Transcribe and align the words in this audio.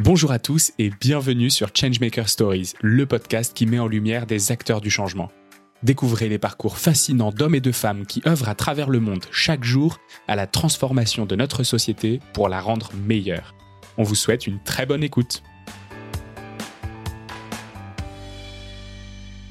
Bonjour 0.00 0.30
à 0.30 0.38
tous 0.38 0.70
et 0.78 0.90
bienvenue 0.90 1.50
sur 1.50 1.70
Changemaker 1.74 2.28
Stories, 2.28 2.74
le 2.80 3.04
podcast 3.04 3.52
qui 3.52 3.66
met 3.66 3.80
en 3.80 3.88
lumière 3.88 4.26
des 4.26 4.52
acteurs 4.52 4.80
du 4.80 4.90
changement. 4.90 5.32
Découvrez 5.82 6.28
les 6.28 6.38
parcours 6.38 6.78
fascinants 6.78 7.32
d'hommes 7.32 7.56
et 7.56 7.60
de 7.60 7.72
femmes 7.72 8.06
qui 8.06 8.22
œuvrent 8.24 8.48
à 8.48 8.54
travers 8.54 8.90
le 8.90 9.00
monde 9.00 9.24
chaque 9.32 9.64
jour 9.64 9.98
à 10.28 10.36
la 10.36 10.46
transformation 10.46 11.26
de 11.26 11.34
notre 11.34 11.64
société 11.64 12.20
pour 12.32 12.48
la 12.48 12.60
rendre 12.60 12.92
meilleure. 12.94 13.56
On 13.96 14.04
vous 14.04 14.14
souhaite 14.14 14.46
une 14.46 14.62
très 14.62 14.86
bonne 14.86 15.02
écoute. 15.02 15.42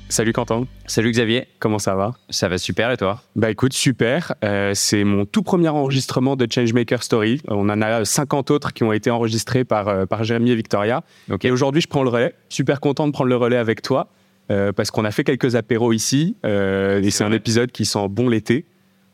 Salut 0.10 0.32
Quentin. 0.32 0.66
Salut 0.86 1.12
Xavier. 1.12 1.48
Comment 1.60 1.80
ça 1.80 1.94
va? 1.94 2.16
Ça 2.30 2.48
va 2.48 2.58
super 2.58 2.92
et 2.92 2.98
toi? 2.98 3.22
Bah 3.36 3.52
écoute, 3.52 3.74
super. 3.74 4.34
Euh, 4.44 4.72
c'est 4.74 5.04
mon 5.04 5.26
tout 5.26 5.42
premier 5.42 5.68
enregistrement 5.68 6.38
de 6.38 6.48
Changemaker 6.50 7.04
Story. 7.04 7.42
On 7.50 7.68
en 7.70 7.82
a 7.82 8.06
50 8.06 8.50
autres 8.52 8.72
qui 8.72 8.84
ont 8.84 8.94
été 8.94 9.12
enregistrés 9.12 9.66
par, 9.66 9.90
euh, 9.90 10.06
par 10.06 10.24
Jérémy 10.24 10.52
et 10.52 10.56
Victoria. 10.56 11.04
Et 11.44 11.52
aujourd'hui, 11.52 11.82
je 11.82 11.88
prends 11.88 12.04
le 12.04 12.10
relais. 12.10 12.34
Super 12.48 12.80
content 12.80 13.06
de 13.06 13.12
prendre 13.12 13.30
le 13.30 13.36
relais 13.36 13.58
avec 13.58 13.82
toi 13.82 14.08
euh, 14.50 14.72
parce 14.72 14.92
qu'on 14.92 15.04
a 15.04 15.12
fait 15.12 15.26
quelques 15.26 15.56
apéros 15.56 15.92
ici 15.92 16.38
et 16.46 17.12
c'est 17.12 17.26
un 17.26 17.34
épisode 17.34 17.72
qui 17.72 17.84
sent 17.84 18.08
bon 18.10 18.30
l'été. 18.30 18.66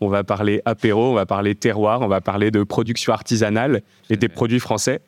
On 0.04 0.10
va 0.10 0.26
parler 0.26 0.62
apéro, 0.66 1.12
on 1.12 1.14
va 1.14 1.26
parler 1.26 1.56
terroir, 1.56 2.02
on 2.02 2.08
va 2.08 2.20
parler 2.20 2.52
de 2.52 2.64
production 2.64 3.14
artisanale 3.14 3.82
et 4.10 4.18
des 4.18 4.28
produits 4.28 4.60
français. 4.60 5.00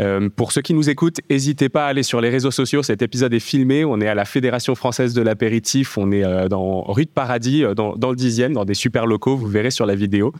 Euh, 0.00 0.28
pour 0.28 0.50
ceux 0.50 0.60
qui 0.60 0.74
nous 0.74 0.90
écoutent, 0.90 1.20
n'hésitez 1.30 1.68
pas 1.68 1.86
à 1.86 1.88
aller 1.90 2.02
sur 2.02 2.20
les 2.20 2.30
réseaux 2.30 2.50
sociaux. 2.50 2.82
Cet 2.82 3.00
épisode 3.00 3.32
est 3.32 3.38
filmé. 3.38 3.84
On 3.84 4.00
est 4.00 4.08
à 4.08 4.14
la 4.16 4.24
Fédération 4.24 4.74
française 4.74 5.14
de 5.14 5.22
l'apéritif. 5.22 5.96
On 5.96 6.10
est 6.10 6.24
euh, 6.24 6.48
dans 6.48 6.82
rue 6.82 7.04
de 7.04 7.10
Paradis, 7.10 7.62
euh, 7.62 7.74
dans, 7.74 7.94
le 7.94 8.16
dixième, 8.16 8.54
dans 8.54 8.64
des 8.64 8.74
super 8.74 9.06
locaux. 9.06 9.36
Vous 9.36 9.46
verrez 9.46 9.70
sur 9.70 9.86
la 9.86 9.94
vidéo. 9.94 10.32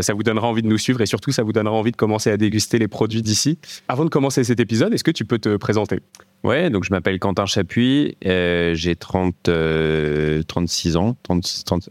ça 0.00 0.14
vous 0.14 0.22
donnera 0.22 0.46
envie 0.46 0.62
de 0.62 0.68
nous 0.68 0.78
suivre 0.78 1.00
et 1.02 1.06
surtout, 1.06 1.32
ça 1.32 1.42
vous 1.42 1.52
donnera 1.52 1.74
envie 1.74 1.92
de 1.92 1.96
commencer 1.96 2.30
à 2.30 2.38
déguster 2.38 2.78
les 2.78 2.88
produits 2.88 3.20
d'ici. 3.20 3.58
Avant 3.88 4.04
de 4.04 4.10
commencer 4.10 4.44
cet 4.44 4.60
épisode, 4.60 4.94
est-ce 4.94 5.04
que 5.04 5.10
tu 5.10 5.26
peux 5.26 5.38
te 5.38 5.56
présenter? 5.56 5.98
Ouais, 6.42 6.70
donc 6.70 6.84
je 6.84 6.90
m'appelle 6.90 7.18
Quentin 7.18 7.46
Chapuis, 7.46 8.16
j'ai 8.22 8.96
30, 8.96 9.50
36 10.46 10.96
ans, 10.96 11.16
30, 11.22 11.64
30 11.66 11.88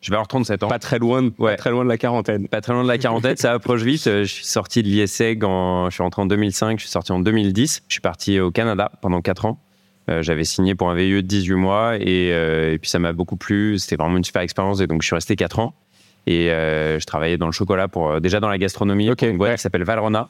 je 0.00 0.10
vais 0.10 0.16
avoir 0.16 0.28
37 0.28 0.62
ans. 0.62 0.68
Pas 0.68 0.78
très 0.78 0.98
loin, 0.98 1.22
de, 1.22 1.32
ouais. 1.38 1.56
très 1.56 1.70
loin 1.70 1.84
de 1.84 1.88
la 1.88 1.98
quarantaine. 1.98 2.48
Pas 2.48 2.60
très 2.60 2.72
loin 2.72 2.82
de 2.82 2.88
la 2.88 2.98
quarantaine, 2.98 3.36
ça 3.36 3.52
approche 3.52 3.82
vite. 3.82 4.04
Je 4.04 4.24
suis 4.24 4.46
sorti 4.46 4.82
de 4.82 4.88
l'ISEG, 4.88 5.44
en, 5.44 5.90
je 5.90 5.94
suis 5.94 6.02
rentré 6.02 6.22
en 6.22 6.26
2005, 6.26 6.78
je 6.78 6.84
suis 6.84 6.90
sorti 6.90 7.12
en 7.12 7.20
2010. 7.20 7.82
Je 7.86 7.92
suis 7.92 8.00
parti 8.00 8.40
au 8.40 8.50
Canada 8.50 8.90
pendant 9.02 9.20
4 9.20 9.44
ans. 9.44 9.58
Euh, 10.08 10.22
j'avais 10.22 10.44
signé 10.44 10.74
pour 10.74 10.90
un 10.90 10.94
VIE 10.94 11.12
de 11.12 11.20
18 11.20 11.54
mois 11.54 11.92
euh, 12.00 12.72
et, 12.72 12.78
puis 12.78 12.90
ça 12.90 12.98
m'a 12.98 13.12
beaucoup 13.12 13.36
plu. 13.36 13.78
C'était 13.78 13.96
vraiment 13.96 14.16
une 14.16 14.24
super 14.24 14.42
expérience 14.42 14.80
et 14.80 14.86
donc 14.86 15.02
je 15.02 15.06
suis 15.06 15.14
resté 15.14 15.36
4 15.36 15.58
ans. 15.58 15.74
Et 16.26 16.50
euh, 16.50 16.98
je 16.98 17.06
travaillais 17.06 17.38
dans 17.38 17.46
le 17.46 17.52
chocolat, 17.52 17.88
pour, 17.88 18.20
déjà 18.20 18.40
dans 18.40 18.48
la 18.48 18.58
gastronomie, 18.58 19.10
okay, 19.10 19.28
une 19.28 19.38
boîte 19.38 19.56
qui 19.56 19.62
s'appelle 19.62 19.84
Valrona, 19.84 20.28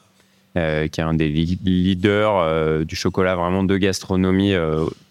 qui 0.55 0.59
est 0.59 0.99
un 0.99 1.13
des 1.13 1.29
leaders 1.29 2.85
du 2.85 2.95
chocolat 2.95 3.35
vraiment 3.35 3.63
de 3.63 3.77
gastronomie 3.77 4.53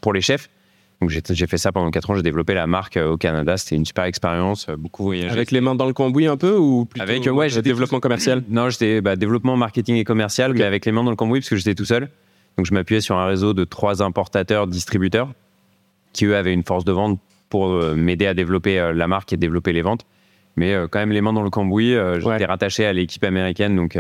pour 0.01 0.13
les 0.13 0.21
chefs. 0.21 0.49
Donc 1.01 1.09
j'ai 1.09 1.47
fait 1.47 1.57
ça 1.57 1.73
pendant 1.73 1.91
4 1.91 2.11
ans, 2.11 2.15
j'ai 2.15 2.23
développé 2.23 2.53
la 2.53 2.67
marque 2.67 2.99
euh, 2.99 3.13
au 3.13 3.17
Canada, 3.17 3.57
c'était 3.57 3.77
une 3.77 3.87
super 3.87 4.05
expérience, 4.05 4.69
euh, 4.69 4.77
beaucoup 4.77 5.05
voyagé. 5.05 5.31
Avec 5.31 5.51
les 5.51 5.63
mains 5.63 5.75
dans 5.75 5.87
le 5.87 5.95
cambouis 5.95 6.27
un 6.27 6.37
peu 6.37 6.55
ou 6.55 6.85
plutôt 6.85 7.03
avec 7.03 7.25
ouais, 7.25 7.49
développement 7.63 8.01
commercial 8.01 8.43
Non, 8.51 8.69
j'étais 8.69 9.01
bah, 9.01 9.17
développement 9.17 9.57
marketing 9.57 9.97
et 9.97 10.05
commercial, 10.05 10.53
mais 10.53 10.63
avec 10.63 10.85
les 10.85 10.93
mains 10.93 11.03
dans 11.03 11.11
le 11.11 11.17
cambouis 11.17 11.41
parce 11.41 11.49
que 11.49 11.57
j'étais 11.57 11.75
tout 11.75 11.87
seul. 11.87 12.11
Donc 12.59 12.67
je 12.67 12.75
m'appuyais 12.75 13.01
sur 13.01 13.17
un 13.17 13.25
réseau 13.25 13.55
de 13.55 13.65
trois 13.65 14.03
importateurs, 14.03 14.67
distributeurs 14.67 15.31
qui 16.13 16.27
eux 16.27 16.37
avaient 16.37 16.53
une 16.53 16.65
force 16.65 16.85
de 16.85 16.93
vente 16.93 17.19
pour 17.49 17.69
euh, 17.69 17.95
m'aider 17.95 18.27
à 18.27 18.35
développer 18.35 18.93
la 18.95 19.07
marque 19.07 19.33
et 19.33 19.39
développer 19.39 19.73
les 19.73 19.83
ventes. 19.83 20.05
Mais 20.57 20.75
quand 20.91 20.99
même 20.99 21.13
les 21.13 21.23
mains 21.23 21.33
dans 21.33 21.45
le 21.45 21.51
cambouis, 21.51 21.95
j'étais 22.19 22.45
rattaché 22.45 22.85
à 22.85 22.93
l'équipe 22.93 23.25
américaine 23.25 23.77
donc 23.77 23.97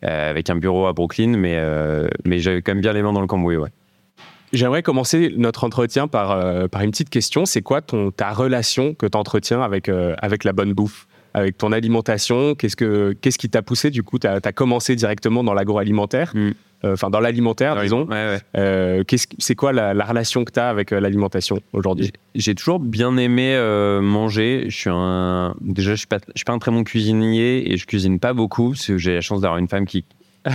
avec 0.00 0.48
un 0.48 0.56
bureau 0.56 0.86
à 0.86 0.94
Brooklyn, 0.94 1.36
mais 1.36 1.60
mais 2.24 2.38
j'avais 2.38 2.62
quand 2.62 2.72
même 2.72 2.80
bien 2.80 2.94
les 2.94 3.02
mains 3.02 3.12
dans 3.12 3.20
le 3.20 3.26
cambouis, 3.26 3.56
ouais. 3.56 3.68
J'aimerais 4.52 4.82
commencer 4.82 5.32
notre 5.36 5.64
entretien 5.64 6.08
par, 6.08 6.32
euh, 6.32 6.66
par 6.66 6.82
une 6.82 6.90
petite 6.90 7.10
question. 7.10 7.46
C'est 7.46 7.62
quoi 7.62 7.82
ton, 7.82 8.10
ta 8.10 8.32
relation 8.32 8.94
que 8.94 9.06
tu 9.06 9.16
entretiens 9.16 9.62
avec, 9.62 9.88
euh, 9.88 10.14
avec 10.18 10.42
la 10.42 10.52
bonne 10.52 10.72
bouffe, 10.72 11.06
avec 11.34 11.56
ton 11.56 11.70
alimentation? 11.70 12.56
Qu'est-ce, 12.56 12.74
que, 12.74 13.12
qu'est-ce 13.20 13.38
qui 13.38 13.48
t'a 13.48 13.62
poussé 13.62 13.90
Du 13.90 14.02
coup, 14.02 14.18
tu 14.18 14.26
as, 14.26 14.40
commencé 14.52 14.96
directement 14.96 15.44
dans 15.44 15.54
l'agroalimentaire, 15.54 16.32
mm. 16.34 16.50
euh, 16.84 16.92
enfin 16.94 17.10
dans 17.10 17.20
l'alimentaire, 17.20 17.80
disons. 17.80 18.06
qu'est-ce, 18.56 19.28
c'est 19.38 19.54
quoi 19.54 19.72
la, 19.72 20.04
relation 20.04 20.44
que 20.44 20.50
tu 20.50 20.58
as 20.58 20.68
avec 20.68 20.90
l'alimentation 20.90 21.60
aujourd'hui? 21.72 22.10
J'ai 22.34 22.56
toujours 22.56 22.80
bien 22.80 23.16
aimé 23.18 23.56
manger. 24.02 24.64
Je 24.66 24.76
suis 24.76 24.90
un, 24.90 25.54
déjà, 25.60 25.90
je 25.90 25.92
ne 25.92 25.96
suis, 25.96 26.08
suis 26.34 26.44
pas 26.44 26.52
un 26.52 26.58
très 26.58 26.72
bon 26.72 26.82
cuisinier 26.82 27.72
et 27.72 27.76
je 27.76 27.86
cuisine 27.86 28.18
pas 28.18 28.32
beaucoup 28.32 28.70
parce 28.70 28.84
que 28.84 28.98
j'ai 28.98 29.14
la 29.14 29.20
chance 29.20 29.42
d'avoir 29.42 29.58
une 29.58 29.68
femme 29.68 29.86
qui 29.86 30.04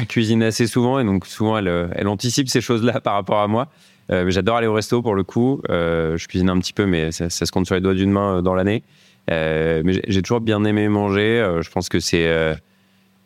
cuisine 0.07 0.43
assez 0.43 0.67
souvent 0.67 0.99
et 0.99 1.03
donc 1.03 1.25
souvent 1.25 1.57
elle, 1.57 1.67
euh, 1.67 1.87
elle 1.93 2.07
anticipe 2.07 2.49
ces 2.49 2.61
choses-là 2.61 2.99
par 3.03 3.13
rapport 3.13 3.39
à 3.39 3.47
moi. 3.47 3.69
Euh, 4.11 4.29
j'adore 4.29 4.57
aller 4.57 4.67
au 4.67 4.73
resto 4.73 5.01
pour 5.01 5.15
le 5.15 5.23
coup. 5.23 5.61
Euh, 5.69 6.17
je 6.17 6.27
cuisine 6.27 6.49
un 6.49 6.59
petit 6.59 6.73
peu, 6.73 6.85
mais 6.85 7.11
ça, 7.11 7.29
se 7.29 7.51
compte 7.51 7.65
sur 7.65 7.75
les 7.75 7.81
doigts 7.81 7.93
d'une 7.93 8.11
main 8.11 8.41
dans 8.41 8.53
l'année. 8.53 8.83
mais 9.27 10.01
j'ai 10.07 10.21
toujours 10.21 10.41
bien 10.41 10.63
aimé 10.65 10.87
manger. 10.87 11.59
je 11.61 11.69
pense 11.69 11.89
que 11.89 11.99
c'est 11.99 12.55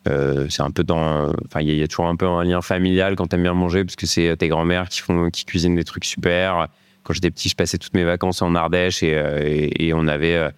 c'est 0.06 0.62
un 0.62 0.70
peu 0.70 0.84
dans. 0.84 1.32
Enfin, 1.46 1.60
il 1.60 1.74
y, 1.74 1.82
a 1.82 1.88
toujours 1.88 2.06
un 2.06 2.16
peu 2.16 2.26
un 2.26 2.44
lien 2.44 2.62
familial 2.62 3.16
quand 3.16 3.26
t'aimes 3.26 3.42
bien 3.42 3.54
manger, 3.54 3.84
parce 3.84 3.96
que 3.96 4.06
c'est 4.06 4.34
tes 4.38 4.48
grands-mères 4.48 4.88
qui 4.88 5.02
qui 5.32 5.44
cuisinent 5.44 5.76
des 5.76 5.84
trucs 5.84 6.06
super. 6.06 6.68
Quand 7.02 7.12
j'étais 7.12 7.30
petit, 7.30 7.50
je 7.50 7.56
passais 7.56 7.76
toutes 7.76 7.94
mes 7.94 8.04
vacances 8.04 8.40
en 8.40 8.54
Ardèche 8.54 9.02
et, 9.02 9.86
et 9.86 9.92
on 9.92 10.06
avait 10.08 10.50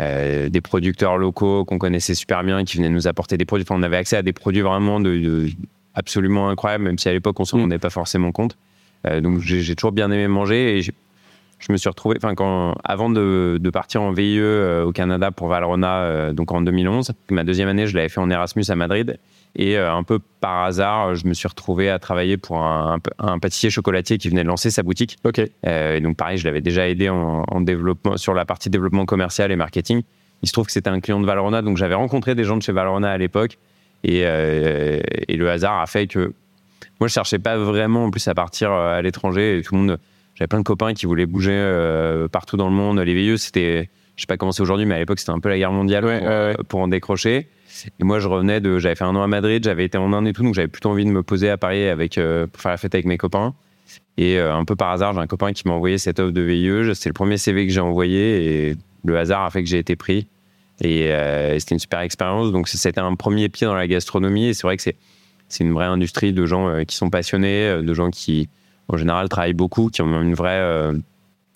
euh, 0.00 0.48
des 0.48 0.60
producteurs 0.60 1.18
locaux 1.18 1.64
qu'on 1.64 1.78
connaissait 1.78 2.14
super 2.14 2.44
bien 2.44 2.64
qui 2.64 2.76
venaient 2.76 2.88
nous 2.88 3.08
apporter 3.08 3.36
des 3.36 3.44
produits. 3.44 3.64
Enfin, 3.68 3.78
on 3.78 3.82
avait 3.82 3.96
accès 3.96 4.16
à 4.16 4.22
des 4.22 4.32
produits 4.32 4.62
vraiment 4.62 5.00
de, 5.00 5.48
absolument 5.94 6.48
incroyables, 6.48 6.84
même 6.84 6.98
si 6.98 7.08
à 7.08 7.12
l'époque 7.12 7.38
on 7.40 7.44
s'en 7.44 7.58
mm. 7.58 7.62
rendait 7.62 7.78
pas 7.78 7.90
forcément 7.90 8.32
compte. 8.32 8.56
Euh, 9.06 9.20
donc 9.20 9.40
j'ai 9.40 9.74
toujours 9.74 9.92
bien 9.92 10.10
aimé 10.10 10.28
manger 10.28 10.78
et 10.78 10.82
je 10.82 10.92
me 11.70 11.76
suis 11.76 11.88
retrouvé, 11.88 12.16
enfin, 12.16 12.34
quand, 12.34 12.74
avant 12.84 13.10
de, 13.10 13.58
de, 13.60 13.70
partir 13.70 14.02
en 14.02 14.12
VIE 14.12 14.38
euh, 14.38 14.84
au 14.84 14.92
Canada 14.92 15.32
pour 15.32 15.48
Valrhona, 15.48 16.32
donc 16.32 16.52
en 16.52 16.60
2011, 16.60 17.12
ma 17.30 17.42
deuxième 17.42 17.68
année, 17.68 17.86
je 17.86 17.96
l'avais 17.96 18.08
fait 18.08 18.20
en 18.20 18.30
Erasmus 18.30 18.64
à 18.68 18.76
Madrid. 18.76 19.18
Et 19.58 19.76
euh, 19.76 19.92
un 19.92 20.04
peu 20.04 20.20
par 20.40 20.62
hasard, 20.62 21.16
je 21.16 21.26
me 21.26 21.34
suis 21.34 21.48
retrouvé 21.48 21.90
à 21.90 21.98
travailler 21.98 22.36
pour 22.36 22.62
un, 22.62 23.00
pâtissier 23.42 23.70
chocolatier 23.70 24.16
qui 24.16 24.28
venait 24.28 24.44
de 24.44 24.48
lancer 24.48 24.70
sa 24.70 24.84
boutique. 24.84 25.16
Ok. 25.24 25.40
Euh, 25.66 25.96
et 25.96 26.00
donc 26.00 26.16
pareil, 26.16 26.38
je 26.38 26.44
l'avais 26.44 26.60
déjà 26.60 26.88
aidé 26.88 27.08
en, 27.08 27.60
développement 27.60 28.16
sur 28.16 28.34
la 28.34 28.44
partie 28.44 28.70
développement 28.70 29.04
commercial 29.04 29.50
et 29.50 29.56
marketing. 29.56 30.02
Il 30.42 30.48
se 30.48 30.52
trouve 30.52 30.66
que 30.66 30.72
c'était 30.72 30.90
un 30.90 31.00
client 31.00 31.18
de 31.18 31.26
Valrhona, 31.26 31.62
donc 31.62 31.76
j'avais 31.76 31.96
rencontré 31.96 32.36
des 32.36 32.44
gens 32.44 32.56
de 32.56 32.62
chez 32.62 32.70
Valrhona 32.70 33.10
à 33.10 33.18
l'époque. 33.18 33.58
Et, 34.04 34.22
euh, 34.24 35.00
et, 35.26 35.36
le 35.36 35.50
hasard 35.50 35.80
a 35.80 35.86
fait 35.88 36.06
que 36.06 36.32
moi, 37.00 37.08
je 37.08 37.12
cherchais 37.12 37.40
pas 37.40 37.56
vraiment 37.56 38.04
en 38.04 38.10
plus 38.12 38.28
à 38.28 38.34
partir 38.34 38.70
à 38.70 39.02
l'étranger. 39.02 39.58
Et 39.58 39.62
tout 39.62 39.74
le 39.74 39.80
monde, 39.80 39.98
j'avais 40.36 40.46
plein 40.46 40.60
de 40.60 40.64
copains 40.64 40.94
qui 40.94 41.06
voulaient 41.06 41.26
bouger 41.26 41.58
partout 42.30 42.56
dans 42.56 42.68
le 42.68 42.74
monde. 42.74 43.00
Les 43.00 43.14
VIE, 43.14 43.38
c'était, 43.38 43.90
je 44.14 44.22
sais 44.22 44.26
pas 44.28 44.36
comment 44.36 44.52
c'est 44.52 44.62
aujourd'hui, 44.62 44.86
mais 44.86 44.94
à 44.94 44.98
l'époque, 44.98 45.18
c'était 45.18 45.32
un 45.32 45.40
peu 45.40 45.48
la 45.48 45.58
guerre 45.58 45.72
mondiale 45.72 46.56
pour, 46.68 46.78
en 46.78 46.86
décrocher. 46.86 47.48
Et 47.86 48.04
moi, 48.04 48.18
je 48.18 48.28
revenais 48.28 48.60
de. 48.60 48.78
J'avais 48.78 48.94
fait 48.94 49.04
un 49.04 49.14
an 49.14 49.22
à 49.22 49.26
Madrid, 49.26 49.62
j'avais 49.64 49.84
été 49.84 49.98
en 49.98 50.12
Inde 50.12 50.28
et 50.28 50.32
tout, 50.32 50.42
donc 50.42 50.54
j'avais 50.54 50.68
plutôt 50.68 50.90
envie 50.90 51.04
de 51.04 51.10
me 51.10 51.22
poser 51.22 51.50
à 51.50 51.56
Paris 51.56 51.88
avec, 51.88 52.18
euh, 52.18 52.46
pour 52.46 52.60
faire 52.60 52.72
la 52.72 52.76
fête 52.76 52.94
avec 52.94 53.06
mes 53.06 53.18
copains. 53.18 53.54
Et 54.16 54.38
euh, 54.38 54.54
un 54.54 54.64
peu 54.64 54.76
par 54.76 54.90
hasard, 54.90 55.14
j'ai 55.14 55.20
un 55.20 55.26
copain 55.26 55.52
qui 55.52 55.66
m'a 55.66 55.74
envoyé 55.74 55.98
cette 55.98 56.18
offre 56.20 56.32
de 56.32 56.40
VIE. 56.40 56.94
C'est 56.94 57.08
le 57.08 57.14
premier 57.14 57.38
CV 57.38 57.66
que 57.66 57.72
j'ai 57.72 57.80
envoyé 57.80 58.70
et 58.70 58.76
le 59.04 59.18
hasard 59.18 59.44
a 59.44 59.50
fait 59.50 59.62
que 59.62 59.68
j'ai 59.68 59.78
été 59.78 59.96
pris. 59.96 60.26
Et, 60.80 61.12
euh, 61.12 61.58
c'était 61.58 61.74
une 61.74 61.80
super 61.80 62.00
expérience. 62.00 62.52
Donc, 62.52 62.68
c'était 62.68 63.00
un 63.00 63.14
premier 63.14 63.48
pied 63.48 63.66
dans 63.66 63.74
la 63.74 63.86
gastronomie. 63.86 64.48
Et 64.48 64.54
c'est 64.54 64.66
vrai 64.66 64.76
que 64.76 64.82
c'est, 64.82 64.96
c'est 65.48 65.64
une 65.64 65.72
vraie 65.72 65.86
industrie 65.86 66.32
de 66.32 66.46
gens 66.46 66.84
qui 66.84 66.96
sont 66.96 67.10
passionnés, 67.10 67.82
de 67.82 67.94
gens 67.94 68.10
qui, 68.10 68.48
en 68.88 68.96
général, 68.96 69.28
travaillent 69.28 69.54
beaucoup, 69.54 69.88
qui 69.88 70.02
ont 70.02 70.20
une 70.20 70.34
vraie. 70.34 70.90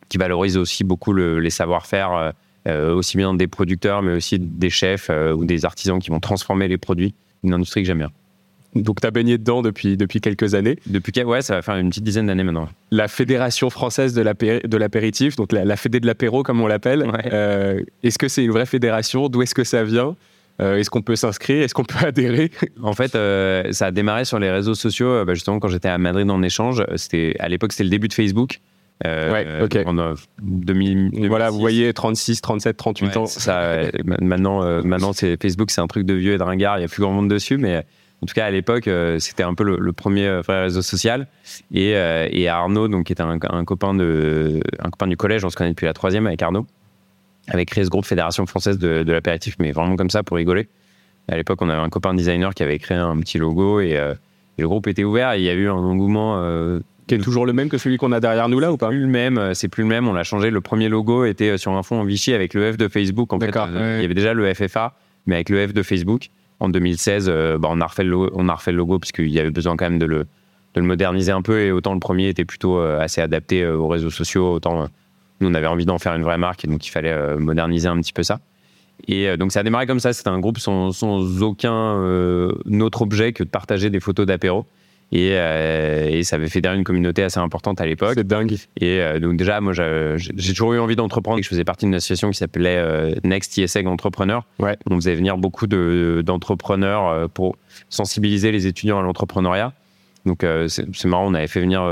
qui 0.08 0.18
valorisent 0.18 0.56
aussi 0.56 0.84
beaucoup 0.84 1.12
les 1.12 1.50
savoir-faire 1.50 2.32
euh, 2.68 2.94
aussi 2.94 3.16
bien 3.16 3.34
des 3.34 3.48
producteurs, 3.48 4.02
mais 4.02 4.12
aussi 4.12 4.38
des 4.38 4.70
chefs 4.70 5.08
euh, 5.10 5.32
ou 5.32 5.44
des 5.44 5.64
artisans 5.64 5.98
qui 5.98 6.10
vont 6.10 6.20
transformer 6.20 6.68
les 6.68 6.78
produits. 6.78 7.14
Une 7.42 7.54
industrie 7.54 7.82
que 7.82 7.88
j'aime 7.88 7.98
bien. 7.98 8.10
Donc, 8.76 9.00
tu 9.00 9.06
as 9.06 9.10
baigné 9.10 9.36
dedans 9.36 9.62
depuis, 9.62 9.96
depuis 9.96 10.20
quelques 10.20 10.54
années 10.54 10.78
Depuis, 10.86 11.12
ouais, 11.24 11.42
ça 11.42 11.56
va 11.56 11.62
faire 11.62 11.76
une 11.76 11.90
petite 11.90 12.04
dizaine 12.04 12.28
d'années 12.28 12.44
maintenant. 12.44 12.68
La 12.92 13.08
Fédération 13.08 13.68
française 13.68 14.14
de 14.14 14.22
l'apéritif, 14.78 15.36
donc 15.36 15.52
la, 15.52 15.76
Fédé 15.76 15.98
de 15.98 16.06
l'apéro, 16.06 16.42
comme 16.42 16.60
on 16.60 16.68
l'appelle, 16.68 17.04
euh, 17.32 17.82
est-ce 18.02 18.16
que 18.16 18.28
c'est 18.28 18.44
une 18.44 18.52
vraie 18.52 18.64
fédération? 18.64 19.28
D'où 19.28 19.42
est-ce 19.42 19.54
que 19.54 19.64
ça 19.64 19.84
vient? 19.84 20.16
Est-ce 20.60 20.90
qu'on 20.90 21.02
peut 21.02 21.16
s'inscrire? 21.16 21.64
Est-ce 21.64 21.74
qu'on 21.74 21.84
peut 21.84 21.98
adhérer? 22.06 22.52
En 22.80 22.92
fait, 22.92 23.12
ça 23.72 23.86
a 23.86 23.90
démarré 23.90 24.24
sur 24.24 24.38
les 24.38 24.50
réseaux 24.50 24.76
sociaux, 24.76 25.24
bah, 25.24 25.34
justement, 25.34 25.58
quand 25.58 25.68
j'étais 25.68 25.88
à 25.88 25.98
Madrid 25.98 26.30
en 26.30 26.42
échange. 26.42 26.84
À 27.40 27.48
l'époque, 27.48 27.72
c'était 27.72 27.84
le 27.84 27.90
début 27.90 28.06
de 28.06 28.14
Facebook. 28.14 28.60
Euh, 29.04 29.32
ouais, 29.32 29.62
ok. 29.62 29.78
En 29.86 30.14
2000, 30.40 31.28
voilà, 31.28 31.50
vous 31.50 31.58
voyez 31.58 31.92
36, 31.92 32.40
37, 32.40 32.76
38 32.76 33.16
ans. 33.16 33.26
Ça, 33.26 33.78
maintenant, 34.20 34.62
euh, 34.62 34.82
maintenant 34.82 35.12
c'est 35.12 35.40
Facebook, 35.40 35.70
c'est 35.70 35.80
un 35.80 35.86
truc 35.86 36.06
de 36.06 36.14
vieux 36.14 36.34
et 36.34 36.38
de 36.38 36.42
ringard. 36.42 36.78
Il 36.78 36.82
y 36.82 36.84
a 36.84 36.88
plus 36.88 37.02
grand 37.02 37.12
monde 37.12 37.28
dessus, 37.28 37.58
mais 37.58 37.78
en 38.22 38.26
tout 38.26 38.34
cas 38.34 38.46
à 38.46 38.50
l'époque, 38.50 38.86
euh, 38.86 39.18
c'était 39.18 39.42
un 39.42 39.54
peu 39.54 39.64
le, 39.64 39.92
premier 39.92 40.40
vrai 40.42 40.62
réseau 40.62 40.82
social. 40.82 41.26
Et, 41.74 41.90
et 41.90 42.48
Arnaud, 42.48 42.88
donc 42.88 43.06
qui 43.06 43.12
était 43.12 43.22
un, 43.22 43.64
copain 43.64 43.94
de, 43.94 44.60
un 44.78 44.90
copain 44.90 45.08
du 45.08 45.16
collège, 45.16 45.44
on 45.44 45.50
se 45.50 45.56
connaît 45.56 45.70
depuis 45.70 45.86
la 45.86 45.94
troisième 45.94 46.26
avec 46.26 46.40
Arnaud, 46.42 46.66
avait 47.48 47.66
créé 47.66 47.84
ce 47.84 47.90
groupe 47.90 48.04
Fédération 48.04 48.46
française 48.46 48.78
de, 48.78 49.02
de 49.02 49.12
l'apéritif, 49.12 49.56
mais 49.58 49.72
vraiment 49.72 49.96
comme 49.96 50.10
ça 50.10 50.22
pour 50.22 50.36
rigoler. 50.36 50.68
À 51.28 51.36
l'époque, 51.36 51.60
on 51.62 51.68
avait 51.68 51.80
un 51.80 51.88
copain 51.88 52.14
designer 52.14 52.54
qui 52.54 52.62
avait 52.62 52.78
créé 52.78 52.98
un 52.98 53.18
petit 53.18 53.38
logo 53.38 53.80
et 53.80 53.92
Et 54.58 54.62
le 54.62 54.68
groupe 54.68 54.86
était 54.86 55.04
ouvert 55.04 55.32
et 55.32 55.38
il 55.38 55.44
y 55.44 55.48
a 55.48 55.54
eu 55.54 55.68
un 55.68 55.74
engouement. 55.74 56.36
Euh, 57.02 57.06
qui 57.06 57.14
est 57.14 57.18
toujours 57.18 57.46
le 57.46 57.52
même 57.52 57.68
que 57.68 57.78
celui 57.78 57.96
qu'on 57.96 58.12
a 58.12 58.20
derrière 58.20 58.48
nous 58.48 58.60
là 58.60 58.72
ou 58.72 58.76
pas 58.76 58.88
Plus 58.88 59.00
le 59.00 59.06
même, 59.06 59.38
euh, 59.38 59.54
c'est 59.54 59.68
plus 59.68 59.82
le 59.82 59.88
même. 59.88 60.08
On 60.08 60.12
l'a 60.12 60.24
changé. 60.24 60.50
Le 60.50 60.60
premier 60.60 60.88
logo 60.88 61.24
était 61.24 61.50
euh, 61.50 61.56
sur 61.56 61.72
un 61.72 61.82
fond 61.82 62.00
en 62.00 62.04
Vichy 62.04 62.32
avec 62.32 62.54
le 62.54 62.72
F 62.72 62.76
de 62.76 62.88
Facebook. 62.88 63.32
En 63.32 63.40
fait, 63.40 63.50
il 63.50 64.02
y 64.02 64.04
avait 64.04 64.14
déjà 64.14 64.34
le 64.34 64.52
FFA, 64.52 64.94
mais 65.26 65.36
avec 65.36 65.48
le 65.48 65.66
F 65.66 65.72
de 65.72 65.82
Facebook. 65.82 66.28
En 66.60 66.68
2016, 66.68 67.28
bah, 67.58 67.68
on, 67.72 67.80
a 67.80 67.86
refait 67.86 68.04
le 68.04 68.10
logo, 68.10 68.30
on 68.34 68.48
a 68.48 68.54
refait 68.54 68.70
le 68.70 68.78
logo 68.78 69.00
parce 69.00 69.10
qu'il 69.10 69.30
y 69.30 69.40
avait 69.40 69.50
besoin 69.50 69.76
quand 69.76 69.86
même 69.86 69.98
de 69.98 70.06
le, 70.06 70.18
de 70.74 70.80
le 70.80 70.82
moderniser 70.82 71.32
un 71.32 71.42
peu. 71.42 71.60
Et 71.60 71.72
autant 71.72 71.92
le 71.92 71.98
premier 71.98 72.28
était 72.28 72.44
plutôt 72.44 72.78
assez 72.78 73.20
adapté 73.20 73.66
aux 73.66 73.88
réseaux 73.88 74.10
sociaux, 74.10 74.52
autant 74.52 74.86
nous 75.40 75.48
on 75.48 75.54
avait 75.54 75.66
envie 75.66 75.86
d'en 75.86 75.98
faire 75.98 76.14
une 76.14 76.22
vraie 76.22 76.38
marque 76.38 76.64
et 76.64 76.68
donc 76.68 76.86
il 76.86 76.90
fallait 76.90 77.36
moderniser 77.36 77.88
un 77.88 78.00
petit 78.00 78.12
peu 78.12 78.22
ça. 78.22 78.38
Et 79.08 79.28
euh, 79.28 79.36
donc 79.36 79.52
ça 79.52 79.60
a 79.60 79.62
démarré 79.62 79.86
comme 79.86 80.00
ça, 80.00 80.12
c'était 80.12 80.28
un 80.28 80.38
groupe 80.38 80.58
sans, 80.58 80.92
sans 80.92 81.42
aucun 81.42 81.96
euh, 81.98 82.52
autre 82.80 83.02
objet 83.02 83.32
que 83.32 83.42
de 83.42 83.48
partager 83.48 83.90
des 83.90 84.00
photos 84.00 84.26
d'apéro. 84.26 84.66
Et, 85.12 85.32
euh, 85.32 86.08
et, 86.08 86.22
ça 86.22 86.36
avait 86.36 86.48
fédéré 86.48 86.76
une 86.76 86.84
communauté 86.84 87.22
assez 87.22 87.38
importante 87.38 87.80
à 87.80 87.86
l'époque. 87.86 88.14
C'est 88.14 88.26
dingue. 88.26 88.56
Et 88.80 89.00
donc 89.20 89.36
déjà, 89.36 89.60
moi, 89.60 89.72
j'ai 89.72 90.54
toujours 90.54 90.72
eu 90.72 90.78
envie 90.78 90.96
d'entreprendre. 90.96 91.42
Je 91.42 91.48
faisais 91.48 91.64
partie 91.64 91.84
d'une 91.84 91.94
association 91.94 92.30
qui 92.30 92.38
s'appelait 92.38 93.14
Next 93.22 93.56
ISEG 93.58 93.86
Entrepreneur. 93.86 94.46
Ouais. 94.58 94.76
On 94.90 94.96
faisait 94.96 95.14
venir 95.14 95.36
beaucoup 95.36 95.66
d'entrepreneurs 95.66 97.28
pour 97.30 97.56
sensibiliser 97.90 98.52
les 98.52 98.66
étudiants 98.66 98.98
à 98.98 99.02
l'entrepreneuriat. 99.02 99.72
Donc 100.24 100.46
c'est 100.68 101.04
marrant, 101.04 101.26
on 101.26 101.34
avait 101.34 101.48
fait 101.48 101.60
venir 101.60 101.86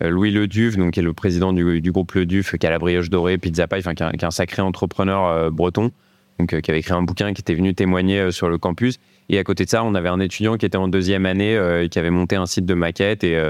Louis 0.00 0.32
Leduf, 0.32 0.76
donc 0.76 0.92
qui 0.92 1.00
est 1.00 1.04
le 1.04 1.12
président 1.12 1.52
du, 1.52 1.80
du 1.80 1.92
groupe 1.92 2.12
Leduf, 2.12 2.56
qui 2.56 2.66
a 2.66 2.70
la 2.70 2.78
brioche 2.78 3.08
dorée, 3.08 3.38
Pizza 3.38 3.68
Pie, 3.68 3.78
enfin 3.78 3.94
qui, 3.94 4.02
est 4.02 4.24
un 4.24 4.30
sacré 4.32 4.62
entrepreneur 4.62 5.52
breton 5.52 5.92
donc, 6.38 6.52
euh, 6.52 6.60
qui 6.60 6.70
avait 6.70 6.80
écrit 6.80 6.92
un 6.92 7.02
bouquin, 7.02 7.32
qui 7.32 7.40
était 7.40 7.54
venu 7.54 7.74
témoigner 7.74 8.20
euh, 8.20 8.30
sur 8.30 8.48
le 8.48 8.58
campus. 8.58 8.98
Et 9.28 9.38
à 9.38 9.44
côté 9.44 9.64
de 9.64 9.70
ça, 9.70 9.84
on 9.84 9.94
avait 9.94 10.08
un 10.08 10.20
étudiant 10.20 10.56
qui 10.56 10.66
était 10.66 10.78
en 10.78 10.88
deuxième 10.88 11.26
année, 11.26 11.56
euh, 11.56 11.86
qui 11.88 11.98
avait 11.98 12.10
monté 12.10 12.36
un 12.36 12.46
site 12.46 12.64
de 12.66 12.74
maquette 12.74 13.24
et 13.24 13.40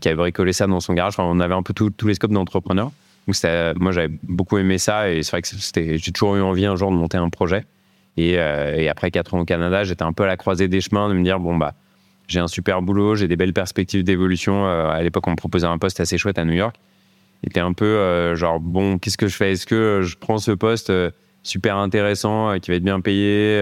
qui 0.00 0.08
avait 0.08 0.16
bricolé 0.16 0.52
ça 0.52 0.66
dans 0.66 0.80
son 0.80 0.94
garage. 0.94 1.14
Enfin, 1.14 1.24
on 1.24 1.40
avait 1.40 1.54
un 1.54 1.62
peu 1.62 1.74
tous 1.74 2.06
les 2.06 2.14
scopes 2.14 2.32
d'entrepreneurs. 2.32 2.92
Donc, 3.26 3.36
moi, 3.80 3.92
j'avais 3.92 4.10
beaucoup 4.24 4.58
aimé 4.58 4.78
ça 4.78 5.10
et 5.10 5.22
c'est 5.22 5.30
vrai 5.30 5.42
que 5.42 5.48
j'ai 5.96 6.12
toujours 6.12 6.36
eu 6.36 6.42
envie 6.42 6.66
un 6.66 6.76
jour 6.76 6.90
de 6.90 6.96
monter 6.96 7.18
un 7.18 7.28
projet. 7.28 7.64
Et, 8.16 8.38
après 8.88 9.10
quatre 9.10 9.34
ans 9.34 9.40
au 9.40 9.44
Canada, 9.44 9.84
j'étais 9.84 10.02
un 10.02 10.12
peu 10.12 10.24
à 10.24 10.26
la 10.26 10.36
croisée 10.36 10.68
des 10.68 10.80
chemins 10.80 11.08
de 11.08 11.14
me 11.14 11.22
dire 11.22 11.38
bon 11.40 11.56
bah 11.56 11.74
j'ai 12.28 12.40
un 12.40 12.48
super 12.48 12.82
boulot, 12.82 13.14
j'ai 13.16 13.28
des 13.28 13.36
belles 13.36 13.52
perspectives 13.52 14.04
d'évolution. 14.04 14.66
à 14.66 15.02
l'époque, 15.02 15.26
on 15.26 15.32
me 15.32 15.36
proposait 15.36 15.66
un 15.66 15.78
poste 15.78 16.00
assez 16.00 16.18
chouette 16.18 16.38
à 16.38 16.44
New 16.44 16.54
York. 16.54 16.76
C'était 17.44 17.60
un 17.60 17.72
peu 17.72 18.34
genre 18.34 18.60
bon, 18.60 18.98
qu'est-ce 18.98 19.18
que 19.18 19.28
je 19.28 19.36
fais? 19.36 19.52
Est-ce 19.52 19.66
que 19.66 20.00
je 20.02 20.16
prends 20.16 20.38
ce 20.38 20.52
poste 20.52 20.92
super 21.42 21.76
intéressant, 21.76 22.50
euh, 22.50 22.58
qui 22.58 22.70
va 22.70 22.76
être 22.76 22.84
bien 22.84 23.00
payé. 23.00 23.60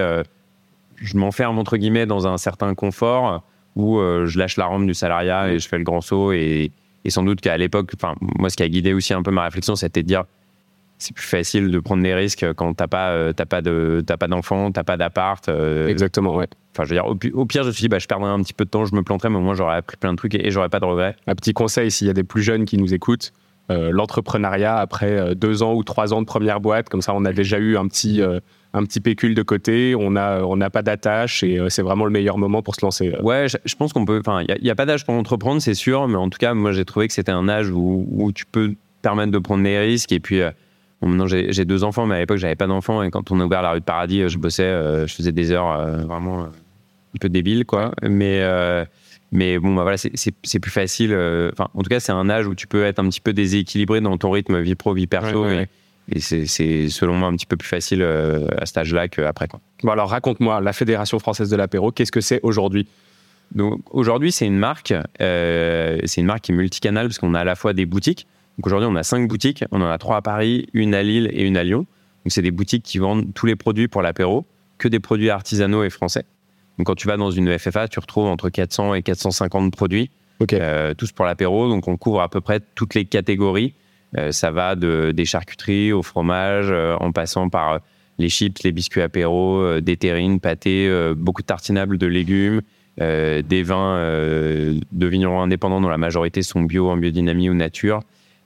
Euh, 1.00 1.05
je 1.05 1.17
m'enferme 1.17 1.58
entre 1.58 1.76
guillemets 1.76 2.06
dans 2.06 2.26
un 2.26 2.38
certain 2.38 2.75
confort 2.75 3.43
où 3.76 3.99
euh, 3.99 4.26
je 4.26 4.38
lâche 4.38 4.56
la 4.56 4.67
rampe 4.67 4.87
du 4.87 4.94
salariat 4.94 5.52
et 5.52 5.58
je 5.58 5.69
fais 5.69 5.79
le 5.79 5.85
grand 5.85 6.00
saut. 6.00 6.32
Et, 6.32 6.73
sans 7.08 7.23
doute 7.23 7.41
qu'à 7.41 7.56
l'époque, 7.56 7.93
enfin 7.94 8.14
moi, 8.20 8.50
ce 8.50 8.56
qui 8.56 8.62
a 8.62 8.69
guidé 8.69 8.93
aussi 8.93 9.14
un 9.14 9.23
peu 9.23 9.31
ma 9.31 9.44
réflexion, 9.44 9.75
c'était 9.75 10.02
de 10.02 10.08
dire 10.08 10.25
c'est 10.99 11.14
plus 11.14 11.26
facile 11.26 11.70
de 11.70 11.81
prendre 11.81 12.02
des 12.02 12.14
risques 12.14 12.52
quand 12.52 12.75
t'as 12.75 12.87
pas 12.87 13.32
t'as 13.32 13.47
pas 13.47 13.62
de 13.62 14.05
t'as 14.06 14.19
pas 14.19 14.29
d'enfant, 14.29 14.70
t'as 14.70 14.85
pas 14.85 14.99
d'appart. 14.99 15.49
Exactement, 15.88 16.37
ouais. 16.37 16.49
Enfin, 16.73 16.85
je 16.85 16.91
veux 16.91 16.97
dire, 16.97 17.06
au, 17.06 17.47
pire, 17.47 17.62
je 17.62 17.69
me 17.69 17.73
suis 17.73 17.82
dit, 17.82 17.88
bah, 17.88 17.99
je 17.99 18.06
perdrais 18.06 18.31
un 18.31 18.41
petit 18.43 18.52
peu 18.52 18.64
de 18.64 18.70
temps, 18.70 18.85
je 18.85 18.94
me 18.94 19.02
planterais, 19.02 19.31
mais 19.31 19.38
au 19.38 19.41
moins 19.41 19.55
j'aurais 19.55 19.76
appris 19.76 19.97
plein 19.97 20.12
de 20.12 20.17
trucs 20.17 20.35
et, 20.35 20.47
et 20.47 20.50
j'aurais 20.50 20.69
pas 20.69 20.79
de 20.79 20.85
regrets. 20.85 21.17
Un 21.26 21.35
petit 21.35 21.55
conseil, 21.55 21.91
s'il 21.91 22.06
y 22.06 22.11
a 22.11 22.12
des 22.12 22.23
plus 22.23 22.43
jeunes 22.43 22.67
qui 22.67 22.76
nous 22.76 22.93
écoutent, 22.93 23.32
euh, 23.70 23.91
l'entrepreneuriat 23.93 24.79
après 24.79 25.12
euh, 25.12 25.35
deux 25.35 25.62
ans 25.62 25.75
ou 25.75 25.85
trois 25.85 26.12
ans 26.12 26.20
de 26.20 26.26
première 26.26 26.61
boîte. 26.61 26.88
Comme 26.88 27.02
ça, 27.02 27.14
on 27.14 27.25
a 27.25 27.32
déjà 27.32 27.58
eu 27.58 27.76
un 27.76 27.87
petit, 27.87 28.20
euh, 28.20 28.41
un 28.72 28.84
petit 28.84 29.00
pécule 29.00 29.34
de 29.34 29.43
côté, 29.43 29.94
on 29.94 30.12
n'a 30.12 30.44
on 30.44 30.58
pas 30.70 30.82
d'attache 30.82 31.43
et 31.43 31.58
c'est 31.69 31.82
vraiment 31.82 32.05
le 32.05 32.11
meilleur 32.11 32.38
moment 32.38 32.62
pour 32.62 32.75
se 32.75 32.84
lancer. 32.84 33.12
Ouais, 33.22 33.46
je, 33.49 33.75
pense 33.75 33.93
qu'on 33.93 34.05
peut. 34.05 34.20
Enfin, 34.20 34.43
il 34.49 34.62
n'y 34.62 34.70
a, 34.70 34.75
pas 34.75 34.87
d'âge 34.87 35.05
pour 35.05 35.14
entreprendre, 35.14 35.61
c'est 35.61 35.75
sûr, 35.75 36.06
mais 36.06 36.17
en 36.17 36.31
tout 36.31 36.38
cas, 36.38 36.55
moi, 36.55 36.72
j'ai 36.72 36.84
trouvé 36.84 37.08
que 37.08 37.14
c'était 37.14 37.32
un 37.32 37.49
âge 37.49 37.70
où, 37.70 38.06
où, 38.11 38.32
tu 38.32 38.46
peux 38.46 38.75
permettre 39.02 39.32
de 39.32 39.38
prendre 39.38 39.64
des 39.64 39.78
risques. 39.78 40.12
Et 40.12 40.20
puis, 40.20 40.40
maintenant, 41.02 41.26
j'ai 41.26 41.64
deux 41.64 41.82
enfants, 41.82 42.06
mais 42.06 42.14
à 42.14 42.19
l'époque, 42.20 42.38
j'avais 42.38 42.55
pas 42.55 42.69
d'enfants. 42.69 43.02
Et 43.02 43.11
quand 43.11 43.32
on 43.32 43.40
a 43.40 43.44
ouvert 43.44 43.62
la 43.62 43.72
rue 43.72 43.81
de 43.81 43.84
Paradis, 43.84 44.28
je 44.28 44.38
bossais, 44.38 44.70
je 45.06 45.12
faisais 45.12 45.32
des 45.32 45.50
heures 45.50 46.06
vraiment 46.06 46.44
un 46.44 47.19
peu 47.20 47.28
débiles, 47.28 47.64
quoi. 47.66 47.93
Mais 48.02 48.40
mais 49.32 49.58
bon, 49.58 49.75
bah 49.75 49.82
voilà, 49.82 49.96
c'est 49.96 50.58
plus 50.58 50.70
facile. 50.70 51.12
Euh, 51.12 51.50
enfin, 51.52 51.69
en 51.75 51.82
tout 51.82 51.88
cas, 51.88 52.00
c'est 52.00 52.12
un 52.12 52.28
âge 52.28 52.46
où 52.46 52.55
tu 52.55 52.66
peux 52.66 52.84
être 52.84 52.99
un 52.99 53.08
petit 53.08 53.20
peu 53.20 53.32
déséquilibré 53.32 54.00
dans 54.00 54.16
ton 54.19 54.31
rythme 54.31 54.61
vie 54.61 54.75
pro, 54.75 54.93
vie 54.93 55.06
perso. 55.06 55.49
et, 55.49 55.69
c'est 56.18 56.88
selon 56.88 57.14
moi 57.14 57.28
un 57.28 57.36
petit 57.36 57.46
peu 57.46 57.56
plus 57.56 57.68
facile 57.68 58.02
euh, 58.02 58.46
à 58.58 58.66
cet 58.66 58.78
âge-là 58.78 59.08
qu'après. 59.08 59.48
Bon, 59.82 59.92
alors 59.92 60.10
raconte-moi, 60.10 60.60
la 60.60 60.72
Fédération 60.72 61.18
française 61.18 61.50
de 61.50 61.56
l'apéro, 61.56 61.92
qu'est-ce 61.92 62.12
que 62.12 62.20
c'est 62.20 62.40
aujourd'hui? 62.42 62.88
Donc 63.54 63.82
aujourd'hui, 63.90 64.32
c'est 64.32 64.46
une 64.46 64.58
marque, 64.58 64.94
euh, 65.20 65.98
c'est 66.04 66.20
une 66.20 66.26
marque 66.26 66.42
qui 66.42 66.52
est 66.52 66.54
multicanale 66.54 67.08
parce 67.08 67.18
qu'on 67.18 67.34
a 67.34 67.40
à 67.40 67.44
la 67.44 67.56
fois 67.56 67.72
des 67.72 67.86
boutiques. 67.86 68.26
Donc 68.58 68.66
aujourd'hui, 68.66 68.88
on 68.90 68.96
a 68.96 69.02
cinq 69.02 69.28
boutiques, 69.28 69.64
on 69.70 69.80
en 69.82 69.88
a 69.88 69.98
trois 69.98 70.16
à 70.16 70.22
Paris, 70.22 70.68
une 70.72 70.94
à 70.94 71.02
Lille 71.02 71.28
et 71.32 71.44
une 71.44 71.56
à 71.56 71.64
Lyon. 71.64 71.86
Donc 72.24 72.32
c'est 72.32 72.42
des 72.42 72.50
boutiques 72.50 72.82
qui 72.82 72.98
vendent 72.98 73.32
tous 73.34 73.46
les 73.46 73.56
produits 73.56 73.88
pour 73.88 74.02
l'apéro, 74.02 74.46
que 74.78 74.88
des 74.88 75.00
produits 75.00 75.30
artisanaux 75.30 75.84
et 75.84 75.90
français. 75.90 76.24
Donc, 76.80 76.86
quand 76.86 76.94
tu 76.94 77.06
vas 77.06 77.18
dans 77.18 77.30
une 77.30 77.58
FFA, 77.58 77.88
tu 77.88 77.98
retrouves 77.98 78.24
entre 78.24 78.48
400 78.48 78.94
et 78.94 79.02
450 79.02 79.70
produits, 79.70 80.10
euh, 80.54 80.94
tous 80.94 81.12
pour 81.12 81.26
l'apéro. 81.26 81.68
Donc, 81.68 81.88
on 81.88 81.98
couvre 81.98 82.22
à 82.22 82.30
peu 82.30 82.40
près 82.40 82.60
toutes 82.74 82.94
les 82.94 83.04
catégories. 83.04 83.74
Euh, 84.18 84.32
ça 84.32 84.50
va 84.50 84.74
de, 84.74 85.12
des 85.12 85.24
charcuteries 85.24 85.92
au 85.92 86.02
fromage, 86.02 86.66
euh, 86.70 86.96
en 87.00 87.12
passant 87.12 87.48
par 87.48 87.80
les 88.18 88.28
chips, 88.28 88.62
les 88.62 88.72
biscuits 88.72 89.02
apéro, 89.02 89.80
des 89.80 89.96
terrines, 89.96 90.40
pâtés, 90.40 90.92
beaucoup 91.16 91.40
de 91.40 91.46
tartinables 91.46 91.96
de 91.96 92.06
légumes, 92.06 92.60
des 92.98 93.62
vins 93.62 93.96
de 93.96 95.06
vignerons 95.06 95.40
indépendants 95.40 95.80
dont 95.80 95.88
la 95.88 95.96
majorité 95.96 96.42
sont 96.42 96.60
bio, 96.60 96.90
en 96.90 96.98
biodynamie 96.98 97.48
ou 97.48 97.54
nature, 97.54 98.00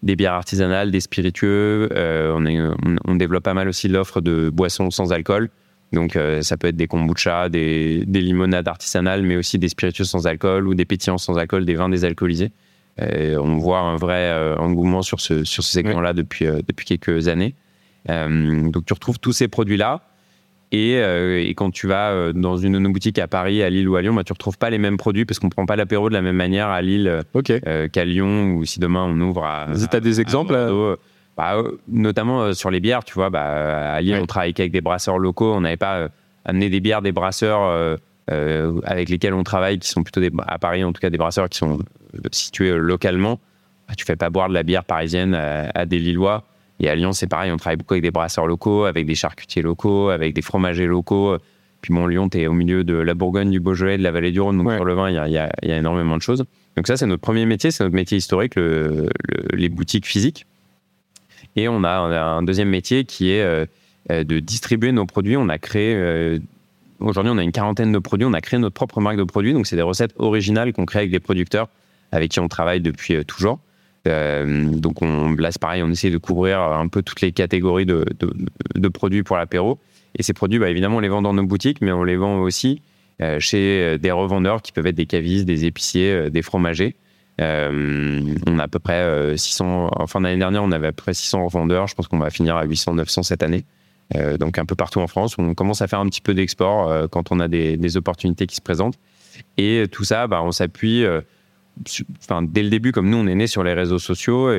des 0.04 0.14
bières 0.14 0.34
artisanales, 0.34 0.92
des 0.92 1.00
spiritueux. 1.00 1.88
on, 1.92 3.14
développe 3.16 3.42
pas 3.42 3.54
mal 3.54 3.68
aussi 3.68 3.88
l'offre 3.88 4.20
de 4.20 4.48
boissons 4.48 4.92
sans 4.92 5.12
alcool. 5.12 5.50
Donc, 5.94 6.16
euh, 6.16 6.42
ça 6.42 6.56
peut 6.56 6.66
être 6.66 6.76
des 6.76 6.86
kombucha, 6.86 7.48
des, 7.48 8.04
limonades 8.06 8.68
artisanales, 8.68 9.22
mais 9.22 9.36
aussi 9.36 9.58
des 9.58 9.68
spiritueux 9.68 10.04
sans 10.04 10.26
alcool 10.26 10.66
ou 10.68 10.74
des 10.74 10.84
pétillants 10.84 11.18
sans 11.18 11.38
alcool, 11.38 11.64
des 11.64 11.74
vins 11.74 11.88
désalcoolisés. 11.88 12.52
Euh, 13.00 13.36
on 13.38 13.56
voit 13.56 13.80
un 13.80 13.96
vrai 13.96 14.30
euh, 14.30 14.56
engouement 14.56 15.02
sur 15.02 15.20
ce, 15.20 15.44
sur 15.44 15.64
ce 15.64 15.72
segment-là 15.72 16.12
depuis, 16.12 16.46
depuis 16.66 16.86
quelques 16.86 17.28
années. 17.28 17.54
donc, 18.08 18.84
tu 18.84 18.92
retrouves 18.92 19.18
tous 19.18 19.32
ces 19.32 19.48
produits-là. 19.48 20.02
Et, 20.72 21.54
quand 21.56 21.70
tu 21.70 21.86
vas 21.86 22.32
dans 22.32 22.56
une 22.56 22.72
de 22.72 22.78
nos 22.80 22.90
boutiques 22.90 23.20
à 23.20 23.28
Paris, 23.28 23.62
à 23.62 23.70
Lille 23.70 23.88
ou 23.88 23.94
à 23.94 24.02
Lyon, 24.02 24.12
bah, 24.12 24.24
tu 24.24 24.32
ne 24.32 24.34
retrouves 24.34 24.58
pas 24.58 24.70
les 24.70 24.78
mêmes 24.78 24.96
produits 24.96 25.24
parce 25.24 25.38
qu'on 25.38 25.46
ne 25.46 25.52
prend 25.52 25.66
pas 25.66 25.76
l'apéro 25.76 26.08
de 26.08 26.14
la 26.14 26.22
même 26.22 26.34
manière 26.34 26.68
à 26.68 26.82
Lille 26.82 27.22
qu'à 27.92 28.04
Lyon 28.04 28.54
ou 28.54 28.64
si 28.64 28.80
demain 28.80 29.04
on 29.04 29.20
ouvre 29.20 29.44
à. 29.44 29.68
Tu 29.72 29.96
as 29.96 30.00
des 30.00 30.20
exemples 30.20 30.54
bah, 31.36 31.56
euh, 31.56 31.78
notamment 31.88 32.42
euh, 32.42 32.52
sur 32.52 32.70
les 32.70 32.80
bières, 32.80 33.04
tu 33.04 33.14
vois, 33.14 33.30
bah, 33.30 33.94
à 33.94 34.00
Lille, 34.00 34.18
on 34.20 34.26
travaille 34.26 34.54
avec 34.56 34.72
des 34.72 34.80
brasseurs 34.80 35.18
locaux. 35.18 35.52
On 35.52 35.62
n'avait 35.62 35.76
pas 35.76 35.96
euh, 35.96 36.08
amené 36.44 36.70
des 36.70 36.80
bières 36.80 37.02
des 37.02 37.12
brasseurs 37.12 37.98
avec 38.28 39.08
lesquels 39.08 39.34
on 39.34 39.44
travaille, 39.44 39.78
qui 39.78 39.88
sont 39.88 40.02
plutôt 40.02 40.20
des, 40.20 40.30
à 40.46 40.58
Paris, 40.58 40.84
en 40.84 40.92
tout 40.92 41.00
cas, 41.00 41.10
des 41.10 41.18
brasseurs 41.18 41.48
qui 41.48 41.58
sont 41.58 41.78
situés 42.32 42.76
localement. 42.76 43.40
Bah, 43.88 43.94
tu 43.96 44.04
fais 44.04 44.16
pas 44.16 44.30
boire 44.30 44.48
de 44.48 44.54
la 44.54 44.62
bière 44.62 44.84
parisienne 44.84 45.34
à, 45.34 45.86
des 45.86 45.98
Lillois. 45.98 46.44
Et 46.80 46.88
à 46.88 46.94
Lyon, 46.94 47.12
c'est 47.12 47.26
pareil, 47.26 47.52
on 47.52 47.56
travaille 47.56 47.76
beaucoup 47.76 47.94
avec 47.94 48.02
des 48.02 48.10
brasseurs 48.10 48.46
locaux, 48.46 48.84
avec 48.84 49.06
des 49.06 49.14
charcutiers 49.14 49.62
locaux, 49.62 50.08
avec 50.08 50.34
des 50.34 50.42
fromagers 50.42 50.86
locaux. 50.86 51.36
Puis 51.82 51.92
bon, 51.92 52.06
Lyon, 52.06 52.28
tu 52.28 52.40
es 52.40 52.46
au 52.46 52.52
milieu 52.52 52.82
de 52.82 52.94
la 52.94 53.14
Bourgogne, 53.14 53.50
du 53.50 53.60
Beaujolais, 53.60 53.98
de 53.98 54.02
la 54.02 54.10
vallée 54.10 54.32
du 54.32 54.40
Rhône. 54.40 54.56
Donc 54.56 54.72
sur 54.72 54.84
le 54.84 54.94
vin, 54.94 55.10
il 55.10 55.32
y 55.32 55.38
a, 55.38 55.50
énormément 55.62 56.16
de 56.16 56.22
choses. 56.22 56.44
Donc 56.76 56.86
ça, 56.86 56.96
c'est 56.96 57.06
notre 57.06 57.20
premier 57.20 57.46
métier, 57.46 57.70
c'est 57.70 57.84
notre 57.84 57.94
métier 57.94 58.16
historique, 58.16 58.54
les 58.56 59.68
boutiques 59.68 60.06
physiques. 60.06 60.46
Et 61.56 61.68
on 61.68 61.84
a, 61.84 61.90
un 61.90 62.42
deuxième 62.42 62.68
métier 62.68 63.04
qui 63.04 63.30
est 63.30 63.42
euh, 63.42 63.66
euh, 64.10 64.24
de 64.24 64.40
distribuer 64.40 64.92
nos 64.92 65.06
produits. 65.06 65.36
On 65.36 65.48
a 65.48 65.58
créé, 65.58 65.94
euh, 65.94 66.38
aujourd'hui, 67.00 67.32
on 67.34 67.38
a 67.38 67.42
une 67.42 67.52
quarantaine 67.52 67.92
de 67.92 67.98
produits. 67.98 68.26
On 68.26 68.32
a 68.32 68.40
créé 68.40 68.58
notre 68.58 68.74
propre 68.74 69.00
marque 69.00 69.16
de 69.16 69.24
produits. 69.24 69.52
Donc, 69.52 69.66
c'est 69.66 69.76
des 69.76 69.82
recettes 69.82 70.14
originales 70.18 70.72
qu'on 70.72 70.86
crée 70.86 71.00
avec 71.00 71.10
des 71.10 71.20
producteurs 71.20 71.68
avec 72.12 72.30
qui 72.30 72.40
on 72.40 72.48
travaille 72.48 72.80
depuis 72.80 73.24
toujours. 73.24 73.58
donc, 74.06 75.02
on, 75.02 75.34
là, 75.34 75.50
pareil, 75.60 75.82
on 75.82 75.90
essaie 75.90 76.10
de 76.10 76.18
couvrir 76.18 76.60
un 76.60 76.86
peu 76.86 77.02
toutes 77.02 77.20
les 77.22 77.32
catégories 77.32 77.86
de, 77.86 78.88
produits 78.88 79.24
pour 79.24 79.36
l'apéro. 79.36 79.78
Et 80.16 80.22
ces 80.22 80.32
produits, 80.32 80.60
bah, 80.60 80.70
évidemment, 80.70 80.98
on 80.98 81.00
les 81.00 81.08
vend 81.08 81.22
dans 81.22 81.34
nos 81.34 81.42
boutiques, 81.42 81.80
mais 81.80 81.90
on 81.90 82.04
les 82.04 82.16
vend 82.16 82.38
aussi 82.38 82.82
chez 83.40 83.98
des 83.98 84.10
revendeurs 84.12 84.62
qui 84.62 84.70
peuvent 84.70 84.86
être 84.86 84.94
des 84.94 85.06
cavistes, 85.06 85.44
des 85.44 85.64
épiciers, 85.64 86.30
des 86.30 86.42
fromagers. 86.42 86.94
Euh, 87.40 88.34
on 88.46 88.58
a 88.58 88.64
à 88.64 88.68
peu 88.68 88.78
près 88.78 89.36
600, 89.36 89.86
euh, 89.86 89.88
en 89.96 90.06
fin 90.06 90.20
d'année 90.20 90.38
dernière, 90.38 90.62
on 90.62 90.70
avait 90.70 90.88
à 90.88 90.92
peu 90.92 91.02
près 91.02 91.14
600 91.14 91.44
revendeurs. 91.44 91.86
Je 91.86 91.94
pense 91.94 92.08
qu'on 92.08 92.18
va 92.18 92.30
finir 92.30 92.56
à 92.56 92.64
800, 92.64 92.94
900 92.94 93.22
cette 93.24 93.42
année. 93.42 93.64
Euh, 94.14 94.36
donc 94.36 94.58
un 94.58 94.64
peu 94.64 94.74
partout 94.74 95.00
en 95.00 95.06
France. 95.06 95.36
On 95.38 95.54
commence 95.54 95.82
à 95.82 95.88
faire 95.88 96.00
un 96.00 96.06
petit 96.06 96.20
peu 96.20 96.34
d'export 96.34 97.08
quand 97.10 97.32
on 97.32 97.40
a 97.40 97.48
des, 97.48 97.96
opportunités 97.96 98.46
qui 98.46 98.56
se 98.56 98.60
présentent. 98.60 98.98
Et 99.56 99.84
tout 99.90 100.04
ça, 100.04 100.26
bah, 100.26 100.42
on 100.42 100.52
s'appuie, 100.52 101.04
enfin, 102.22 102.42
dès 102.42 102.62
le 102.62 102.70
début, 102.70 102.92
comme 102.92 103.08
nous, 103.08 103.16
on 103.16 103.26
est 103.26 103.34
né 103.34 103.46
sur 103.46 103.64
les 103.64 103.72
réseaux 103.72 103.98
sociaux. 103.98 104.50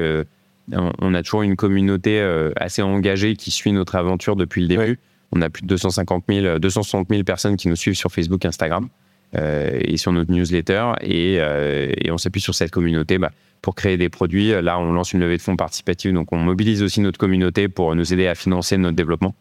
on 0.72 1.14
a 1.14 1.24
toujours 1.24 1.44
une 1.44 1.56
communauté 1.56 2.20
assez 2.58 2.82
engagée 2.82 3.36
qui 3.36 3.52
suit 3.52 3.72
notre 3.72 3.96
aventure 3.96 4.36
depuis 4.36 4.62
le 4.62 4.68
début. 4.68 5.00
On 5.32 5.42
a 5.42 5.50
plus 5.50 5.64
de 5.64 5.68
250 5.68 6.25
000, 6.30 6.60
260 6.60 7.08
000 7.10 7.24
personnes 7.24 7.56
qui 7.56 7.68
nous 7.68 7.75
suivent 7.75 7.96
sur 7.96 8.12
Facebook, 8.12 8.44
Instagram. 8.46 8.90
et 9.34 9.98
sur 9.98 10.12
notre 10.12 10.32
newsletter. 10.32 10.94
Et, 11.02 11.36
et 11.36 12.12
on 12.12 12.18
s'appuie 12.18 12.42
sur 12.42 12.56
cette 12.56 12.72
communauté 12.72 13.18
bah, 13.18 13.32
pour 13.65 13.74
créer 13.74 13.98
des 13.98 14.10
produits. 14.10 14.50
Là, 14.62 14.77
on 14.77 14.93
lance 14.93 15.13
une 15.13 15.22
levée 15.22 15.38
de 15.38 15.41
fonds 15.41 15.55
participative, 15.55 16.13
donc 16.13 16.31
on 16.31 16.38
mobilise 16.38 16.84
aussi 16.84 17.01
notre 17.01 17.17
communauté 17.17 17.67
pour 17.67 17.95
nous 17.95 18.13
aider 18.13 18.27
à 18.27 18.36
financer 18.36 18.77
notre 18.77 18.95
développement. 18.95 19.34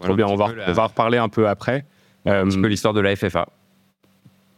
Trop 0.00 0.14
bien, 0.14 0.28
on 0.28 0.36
va, 0.36 0.50
on 0.68 0.72
va 0.72 0.84
en 0.84 0.86
reparler 0.86 1.18
un 1.18 1.28
peu 1.28 1.48
après. 1.48 1.84
Un 2.26 2.44
petit 2.44 2.60
peu 2.60 2.68
l'histoire 2.68 2.94
de 2.94 3.00
la 3.00 3.16
FFA. 3.16 3.48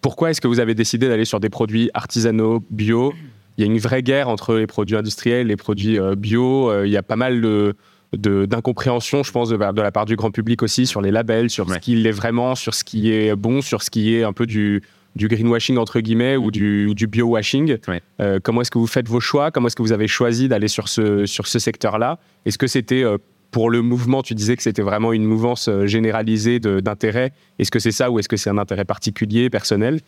Pourquoi 0.03 0.31
est-ce 0.31 0.43
que 0.43 0.47
vous 0.47 0.61
avez 0.61 0.75
décidé 0.75 1.09
d'aller 1.09 1.25
sur 1.25 1.41
des 1.41 1.49
produits 1.49 1.89
artisanaux, 1.95 2.63
bio? 2.69 3.15
Il 3.57 3.65
y 3.65 3.65
a 3.67 3.73
une 3.73 3.79
vraie 3.79 4.03
guerre 4.03 4.29
entre 4.29 4.57
les 4.57 4.67
produits 4.67 4.97
industriels 4.97 5.47
et 5.47 5.49
les 5.49 5.57
produits 5.57 5.99
bio. 6.19 6.85
Il 6.85 6.91
y 6.91 6.99
a 6.99 7.03
pas 7.03 7.17
mal 7.17 7.41
de 7.41 7.75
d'incompréhension, 8.13 9.23
je 9.23 9.33
pense, 9.33 9.49
de, 9.49 9.57
la 9.57 9.93
part 9.93 10.05
du 10.05 10.17
grand 10.17 10.33
public 10.33 10.63
aussi 10.63 10.85
sur 10.85 11.01
les 11.01 11.13
labels, 11.13 11.49
sur 11.49 11.71
ce 11.71 11.79
qui 11.79 12.07
est 12.07 12.11
vraiment, 12.11 12.55
sur 12.57 12.75
ce 12.75 12.85
qui 12.85 13.11
est 13.11 13.35
bon, 13.37 13.63
sur 13.63 13.83
ce 13.83 13.89
qui 13.89 14.15
est 14.17 14.25
un 14.25 14.35
peu 14.35 14.47
du, 14.47 14.83
du 15.17 15.29
greenwashing 15.29 15.77
entre 15.77 16.01
guillemets 16.01 16.37
ou 16.37 16.51
du, 16.51 16.95
du 16.95 17.07
bio-washing. 17.07 17.79
Euh, 18.21 18.39
comment 18.43 18.61
est-ce 18.61 18.71
que 18.71 18.79
vous 18.79 18.87
faites 18.87 19.09
vos 19.09 19.21
choix? 19.21 19.51
Comment 19.51 19.67
est-ce 19.67 19.77
que 19.77 19.83
vous 19.83 19.93
avez 19.93 20.09
choisi 20.09 20.49
d'aller 20.49 20.69
sur 20.69 20.89
ce, 20.89 21.27
sur 21.27 21.47
ce 21.47 21.59
secteur-là? 21.59 22.19
Est-ce 22.47 22.59
que 22.59 22.67
c'était 22.67 23.03
euh, 23.03 23.19
pour 23.51 23.71
le 23.71 23.83
mouvement, 23.83 24.23
tu 24.23 24.35
disais 24.35 24.57
que 24.57 24.63
c'était 24.63 24.83
vraiment 24.83 25.13
une 25.13 25.25
mouvance 25.25 25.69
euh, 25.69 25.87
généralisée 25.87 26.61
d'intérêt? 26.61 27.33
Est-ce 27.59 27.71
que 27.71 27.79
c'est 27.79 27.93
ça 27.93 28.11
ou 28.11 28.19
est-ce 28.19 28.29
que 28.29 28.37
c'est 28.37 28.51
un 28.51 28.59
intérêt 28.59 28.85
particulier, 28.85 29.51
personnel? 29.51 30.01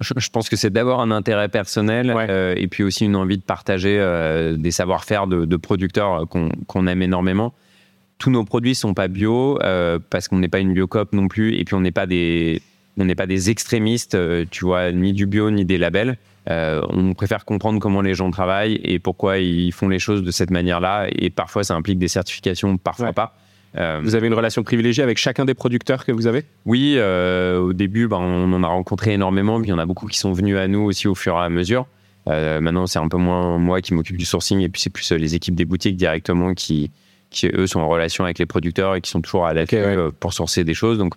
Je, 0.00 0.28
pense 0.28 0.48
que 0.48 0.54
c'est 0.54 0.70
d'abord 0.70 1.00
un 1.00 1.10
intérêt 1.10 1.48
personnel 1.48 2.14
euh, 2.16 2.54
et 2.56 2.68
puis 2.68 2.84
aussi 2.84 3.06
une 3.06 3.16
envie 3.16 3.36
de 3.36 3.42
partager 3.42 3.98
des 4.56 4.70
savoir-faire 4.70 5.26
de, 5.26 5.56
producteurs 5.56 6.28
qu'on 6.28 6.86
aime 6.86 7.02
énormément. 7.02 7.52
Tous 8.18 8.30
nos 8.30 8.44
produits 8.44 8.74
sont 8.74 8.94
pas 8.94 9.06
bio 9.06 9.60
euh, 9.62 9.98
parce 10.10 10.26
qu'on 10.26 10.38
n'est 10.38 10.48
pas 10.48 10.58
une 10.58 10.74
biocop 10.74 11.12
non 11.12 11.28
plus 11.28 11.54
et 11.54 11.64
puis 11.64 11.74
on 11.74 11.80
n'est 11.80 11.92
pas 11.92 12.06
des 12.06 12.60
on 12.98 13.04
n'est 13.04 13.14
pas 13.14 13.26
des 13.26 13.50
extrémistes, 13.50 14.16
tu 14.50 14.64
vois, 14.64 14.92
ni 14.92 15.12
du 15.12 15.26
bio 15.26 15.50
ni 15.50 15.64
des 15.64 15.78
labels. 15.78 16.16
on 16.48 17.14
préfère 17.14 17.44
comprendre 17.44 17.78
comment 17.80 18.00
les 18.00 18.14
gens 18.14 18.30
travaillent 18.30 18.80
et 18.82 18.98
pourquoi 18.98 19.38
ils 19.38 19.72
font 19.72 19.88
les 19.88 19.98
choses 19.98 20.22
de 20.22 20.30
cette 20.30 20.50
manière-là. 20.50 21.06
Et 21.12 21.30
parfois, 21.30 21.64
ça 21.64 21.74
implique 21.74 21.98
des 21.98 22.08
certifications, 22.08 22.76
parfois 22.76 23.12
pas. 23.12 23.34
Euh, 23.76 24.00
vous 24.02 24.14
avez 24.14 24.26
une 24.26 24.34
relation 24.34 24.62
privilégiée 24.62 25.02
avec 25.02 25.18
chacun 25.18 25.44
des 25.44 25.54
producteurs 25.54 26.04
que 26.04 26.12
vous 26.12 26.26
avez? 26.26 26.44
Oui, 26.64 26.94
euh, 26.96 27.58
au 27.58 27.72
début, 27.72 28.08
ben, 28.08 28.18
on 28.18 28.52
en 28.52 28.62
a 28.62 28.66
rencontré 28.66 29.12
énormément, 29.12 29.60
puis 29.60 29.68
il 29.68 29.70
y 29.70 29.74
en 29.74 29.78
a 29.78 29.86
beaucoup 29.86 30.06
qui 30.06 30.18
sont 30.18 30.32
venus 30.32 30.56
à 30.56 30.68
nous 30.68 30.80
aussi 30.80 31.06
au 31.06 31.14
fur 31.14 31.34
et 31.34 31.44
à 31.44 31.48
mesure. 31.48 31.86
Euh, 32.28 32.60
maintenant, 32.60 32.86
c'est 32.86 32.98
un 32.98 33.08
peu 33.08 33.16
moins 33.16 33.58
moi 33.58 33.80
qui 33.80 33.94
m'occupe 33.94 34.16
du 34.16 34.24
sourcing, 34.24 34.60
et 34.60 34.68
puis 34.68 34.80
c'est 34.80 34.90
plus 34.90 35.12
les 35.12 35.34
équipes 35.34 35.54
des 35.54 35.64
boutiques 35.64 35.96
directement 35.96 36.54
qui, 36.54 36.90
qui, 37.30 37.48
eux, 37.48 37.66
sont 37.66 37.80
en 37.80 37.88
relation 37.88 38.24
avec 38.24 38.38
les 38.38 38.46
producteurs 38.46 38.94
et 38.94 39.00
qui 39.00 39.10
sont 39.10 39.20
toujours 39.20 39.46
à 39.46 39.54
l'affût 39.54 39.76
pour 40.18 40.32
sourcer 40.32 40.64
des 40.64 40.74
choses. 40.74 40.98
Donc, 40.98 41.14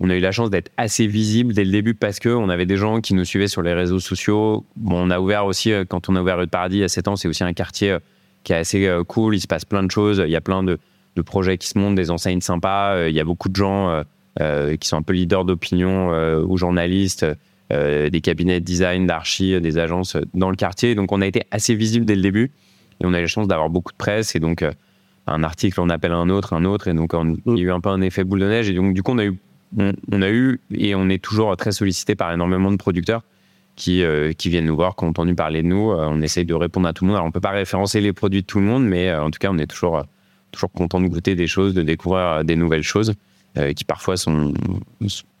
on 0.00 0.10
a 0.10 0.14
eu 0.14 0.20
la 0.20 0.32
chance 0.32 0.50
d'être 0.50 0.70
assez 0.76 1.06
visible 1.06 1.52
dès 1.54 1.64
le 1.64 1.72
début 1.72 1.94
parce 1.94 2.20
qu'on 2.20 2.48
avait 2.48 2.66
des 2.66 2.76
gens 2.76 3.00
qui 3.00 3.14
nous 3.14 3.24
suivaient 3.24 3.48
sur 3.48 3.62
les 3.62 3.72
réseaux 3.72 3.98
sociaux. 4.00 4.64
Bon, 4.76 5.06
on 5.06 5.10
a 5.10 5.18
ouvert 5.18 5.46
aussi, 5.46 5.72
quand 5.88 6.08
on 6.08 6.16
a 6.16 6.22
ouvert 6.22 6.38
Rue 6.38 6.46
de 6.46 6.50
Paradis 6.50 6.76
il 6.76 6.80
y 6.80 6.84
a 6.84 6.88
7 6.88 7.08
ans, 7.08 7.16
c'est 7.16 7.28
aussi 7.28 7.42
un 7.42 7.52
quartier 7.52 7.96
qui 8.44 8.52
est 8.52 8.56
assez 8.56 8.88
cool, 9.08 9.34
il 9.34 9.40
se 9.40 9.48
passe 9.48 9.64
plein 9.64 9.82
de 9.82 9.90
choses, 9.90 10.22
il 10.24 10.30
y 10.30 10.36
a 10.36 10.40
plein 10.40 10.62
de 10.62 10.78
de 11.18 11.22
projets 11.22 11.58
qui 11.58 11.68
se 11.68 11.78
montent, 11.78 11.96
des 11.96 12.10
enseignes 12.10 12.40
sympas. 12.40 12.94
Euh, 12.94 13.10
il 13.10 13.14
y 13.14 13.20
a 13.20 13.24
beaucoup 13.24 13.50
de 13.50 13.56
gens 13.56 13.90
euh, 13.90 14.02
euh, 14.40 14.76
qui 14.76 14.88
sont 14.88 14.96
un 14.96 15.02
peu 15.02 15.12
leaders 15.12 15.44
d'opinion 15.44 16.10
ou 16.42 16.56
journalistes, 16.56 17.26
des 17.70 18.20
cabinets 18.22 18.60
de 18.60 18.64
design, 18.64 19.06
d'archi, 19.06 19.60
des 19.60 19.76
agences 19.76 20.16
dans 20.32 20.48
le 20.48 20.56
quartier. 20.56 20.94
Donc 20.94 21.12
on 21.12 21.20
a 21.20 21.26
été 21.26 21.42
assez 21.50 21.74
visible 21.74 22.06
dès 22.06 22.14
le 22.14 22.22
début 22.22 22.50
et 23.00 23.04
on 23.04 23.12
a 23.12 23.18
eu 23.18 23.22
la 23.22 23.26
chance 23.26 23.46
d'avoir 23.46 23.68
beaucoup 23.68 23.92
de 23.92 23.98
presse 23.98 24.34
et 24.34 24.40
donc 24.40 24.64
un 25.26 25.42
article 25.42 25.78
on 25.80 25.90
appelle 25.90 26.12
un 26.12 26.30
autre, 26.30 26.54
un 26.54 26.64
autre 26.64 26.88
et 26.88 26.94
donc 26.94 27.12
il 27.46 27.58
y 27.58 27.60
a 27.60 27.64
eu 27.64 27.70
un 27.70 27.80
peu 27.80 27.90
un 27.90 28.00
effet 28.00 28.24
boule 28.24 28.40
de 28.40 28.48
neige 28.48 28.70
et 28.70 28.74
donc 28.74 28.94
du 28.94 29.02
coup 29.02 29.12
on 29.12 29.18
a 29.18 29.26
eu 29.26 29.38
on, 29.76 30.22
a 30.22 30.30
eu 30.30 30.60
et 30.72 30.94
on 30.94 31.08
est 31.08 31.22
toujours 31.22 31.56
très 31.56 31.72
sollicité 31.72 32.14
par 32.14 32.32
énormément 32.32 32.70
de 32.70 32.76
producteurs 32.76 33.22
qui, 33.76 34.02
qui 34.36 34.48
viennent 34.48 34.66
nous 34.66 34.76
voir, 34.76 34.96
qui 34.96 35.04
ont 35.04 35.08
entendu 35.08 35.34
parler 35.34 35.62
de 35.62 35.68
nous. 35.68 35.92
on 35.92 36.20
essaye 36.22 36.44
de 36.44 36.54
répondre 36.54 36.88
à 36.88 36.92
tout 36.92 37.04
le 37.04 37.08
monde. 37.08 37.16
Alors, 37.16 37.26
on 37.26 37.28
ne 37.28 37.32
peut 37.32 37.40
pas 37.40 37.50
référencer 37.50 38.00
les 38.00 38.12
produits 38.12 38.42
de 38.42 38.46
tout 38.46 38.58
le 38.58 38.64
monde, 38.64 38.84
mais 38.84 39.14
en 39.14 39.30
tout 39.30 39.38
cas, 39.38 39.50
on 39.50 39.58
est 39.58 39.66
toujours 39.66 40.04
toujours 40.50 40.72
content 40.72 41.00
de 41.00 41.08
goûter 41.08 41.34
des 41.34 41.46
choses, 41.46 41.74
de 41.74 41.82
découvrir 41.82 42.44
des 42.44 42.56
nouvelles 42.56 42.82
choses 42.82 43.14
euh, 43.56 43.72
qui 43.72 43.84
parfois 43.84 44.16
sont, 44.16 44.52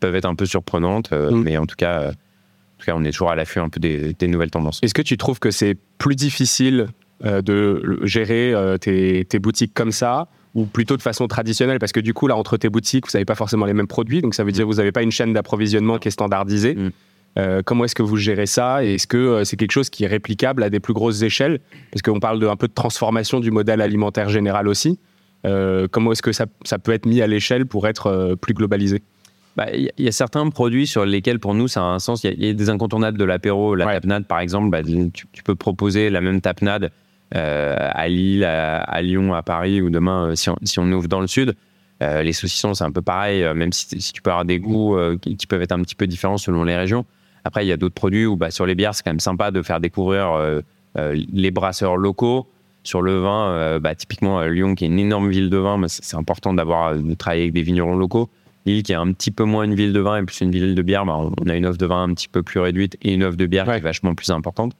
peuvent 0.00 0.14
être 0.14 0.24
un 0.24 0.34
peu 0.34 0.46
surprenantes, 0.46 1.12
euh, 1.12 1.30
mm. 1.30 1.42
mais 1.42 1.56
en 1.56 1.66
tout 1.66 1.76
cas, 1.76 2.00
euh, 2.00 2.10
en 2.10 2.78
tout 2.78 2.86
cas, 2.86 2.94
on 2.96 3.04
est 3.04 3.10
toujours 3.10 3.30
à 3.30 3.36
l'affût 3.36 3.58
un 3.58 3.68
peu 3.68 3.80
des, 3.80 4.14
nouvelles 4.22 4.50
tendances. 4.50 4.80
Est-ce 4.82 4.94
que 4.94 5.02
tu 5.02 5.16
trouves 5.16 5.40
que 5.40 5.50
c'est 5.50 5.76
plus 5.98 6.14
difficile 6.14 6.88
de 7.24 7.98
gérer 8.04 8.54
tes, 8.80 9.38
boutiques 9.40 9.74
comme 9.74 9.90
ça 9.90 10.28
ou 10.54 10.66
plutôt 10.66 10.96
de 10.96 11.02
façon 11.02 11.28
traditionnelle 11.28 11.78
Parce 11.78 11.92
que 11.92 12.00
du 12.00 12.14
coup, 12.14 12.26
là, 12.26 12.36
entre 12.36 12.56
tes 12.56 12.68
boutiques, 12.68 13.06
vous 13.06 13.12
n'avez 13.14 13.24
pas 13.24 13.34
forcément 13.34 13.66
les 13.66 13.74
mêmes 13.74 13.86
produits, 13.86 14.22
donc 14.22 14.34
ça 14.34 14.44
veut 14.44 14.52
dire 14.52 14.64
que 14.64 14.70
vous 14.70 14.78
n'avez 14.78 14.92
pas 14.92 15.02
une 15.02 15.10
chaîne 15.10 15.32
d'approvisionnement 15.32 15.98
qui 15.98 16.08
est 16.08 16.12
standardisée. 16.12 16.74
Mm. 16.74 17.62
comment 17.64 17.84
est-ce 17.84 17.94
que 17.94 18.02
vous 18.02 18.16
gérez 18.16 18.46
ça? 18.46 18.84
Et 18.84 18.94
est-ce 18.94 19.06
que 19.06 19.44
c'est 19.44 19.56
quelque 19.56 19.72
chose 19.72 19.90
qui 19.90 20.04
est 20.04 20.08
réplicable 20.08 20.62
à 20.62 20.70
des 20.70 20.80
plus 20.80 20.94
grosses 20.94 21.22
échelles? 21.22 21.60
Parce 21.92 22.02
qu'on 22.02 22.20
parle 22.20 22.40
de, 22.40 22.46
un 22.46 22.56
peu 22.56 22.68
de 22.68 22.74
transformation 22.74 23.40
du 23.40 23.50
modèle 23.50 23.80
alimentaire 23.80 24.28
général 24.28 24.68
aussi. 24.68 24.98
Euh, 25.46 25.86
comment 25.90 26.12
est-ce 26.12 26.22
que 26.22 26.32
ça, 26.32 26.46
peut 26.46 26.92
être 26.92 27.06
mis 27.06 27.22
à 27.22 27.26
l'échelle 27.26 27.66
pour 27.66 27.86
être 27.86 28.06
euh, 28.06 28.36
plus 28.36 28.54
globalisé? 28.54 29.02
Bah, 29.56 29.66
il 29.72 29.90
y 29.98 30.08
a 30.08 30.12
certains 30.12 30.48
produits 30.50 30.86
sur 30.86 31.04
lesquels, 31.04 31.40
pour 31.40 31.54
nous, 31.54 31.68
ça 31.68 31.80
a 31.80 31.84
un 31.84 31.98
sens. 31.98 32.22
Il 32.22 32.44
y, 32.44 32.48
a 32.48 32.52
des 32.52 32.70
incontournables 32.70 33.18
de 33.18 33.24
l'apéro. 33.24 33.74
La 33.74 33.86
tapenade, 33.86 34.26
par 34.26 34.40
exemple, 34.40 34.70
bah, 34.70 34.82
tu, 34.82 35.42
peux 35.42 35.56
proposer 35.56 36.10
la 36.10 36.20
même 36.20 36.40
tapenade 36.40 36.84
euh, 36.84 36.88
à 37.34 38.08
Lille, 38.08 38.44
à, 38.44 39.02
Lyon, 39.02 39.34
à 39.34 39.42
Paris, 39.42 39.80
ou 39.82 39.90
demain, 39.90 40.34
si 40.34 40.78
on, 40.78 40.92
ouvre 40.92 41.08
dans 41.08 41.20
le 41.20 41.26
sud. 41.26 41.54
les 42.00 42.32
saucissons, 42.32 42.74
c'est 42.74 42.84
un 42.84 42.92
peu 42.92 43.02
pareil, 43.02 43.44
même 43.54 43.72
si, 43.72 44.12
tu 44.12 44.22
peux 44.22 44.30
avoir 44.30 44.44
des 44.44 44.58
goûts 44.58 44.96
qui, 45.20 45.46
peuvent 45.46 45.62
être 45.62 45.72
un 45.72 45.82
petit 45.82 45.94
peu 45.94 46.06
différents 46.06 46.38
selon 46.38 46.64
les 46.64 46.76
régions. 46.76 47.04
Après, 47.44 47.64
il 47.64 47.68
y 47.68 47.72
a 47.72 47.76
d'autres 47.76 47.94
produits 47.94 48.26
où, 48.26 48.36
bah, 48.36 48.50
sur 48.50 48.66
les 48.66 48.74
bières, 48.74 48.94
c'est 48.94 49.02
quand 49.02 49.10
même 49.10 49.20
sympa 49.20 49.50
de 49.50 49.62
faire 49.62 49.80
découvrir 49.80 50.62
les 50.94 51.50
brasseurs 51.50 51.96
locaux. 51.96 52.46
Sur 52.88 53.02
le 53.02 53.18
vin, 53.18 53.50
euh, 53.50 53.78
bah, 53.78 53.94
typiquement 53.94 54.40
euh, 54.40 54.48
Lyon, 54.48 54.74
qui 54.74 54.84
est 54.84 54.86
une 54.86 54.98
énorme 54.98 55.28
ville 55.28 55.50
de 55.50 55.58
vin, 55.58 55.78
c'est 55.88 56.16
important 56.16 56.54
d'avoir 56.54 56.96
de 56.96 57.14
travailler 57.14 57.42
avec 57.42 57.52
des 57.52 57.60
vignerons 57.60 57.96
locaux. 57.96 58.30
Lille, 58.64 58.82
qui 58.82 58.92
est 58.92 58.96
un 58.96 59.12
petit 59.12 59.30
peu 59.30 59.44
moins 59.44 59.64
une 59.64 59.74
ville 59.74 59.92
de 59.92 60.00
vin 60.00 60.16
et 60.16 60.22
plus 60.24 60.40
une 60.40 60.50
ville 60.50 60.74
de 60.74 60.82
bière, 60.82 61.04
bah, 61.04 61.18
on 61.18 61.48
a 61.48 61.54
une 61.54 61.66
offre 61.66 61.76
de 61.76 61.84
vin 61.84 62.04
un 62.04 62.14
petit 62.14 62.28
peu 62.28 62.42
plus 62.42 62.60
réduite 62.60 62.96
et 63.02 63.12
une 63.12 63.24
offre 63.24 63.36
de 63.36 63.44
bière 63.44 63.66
qui 63.66 63.72
est 63.72 63.80
vachement 63.80 64.14
plus 64.14 64.30
importante. 64.30 64.72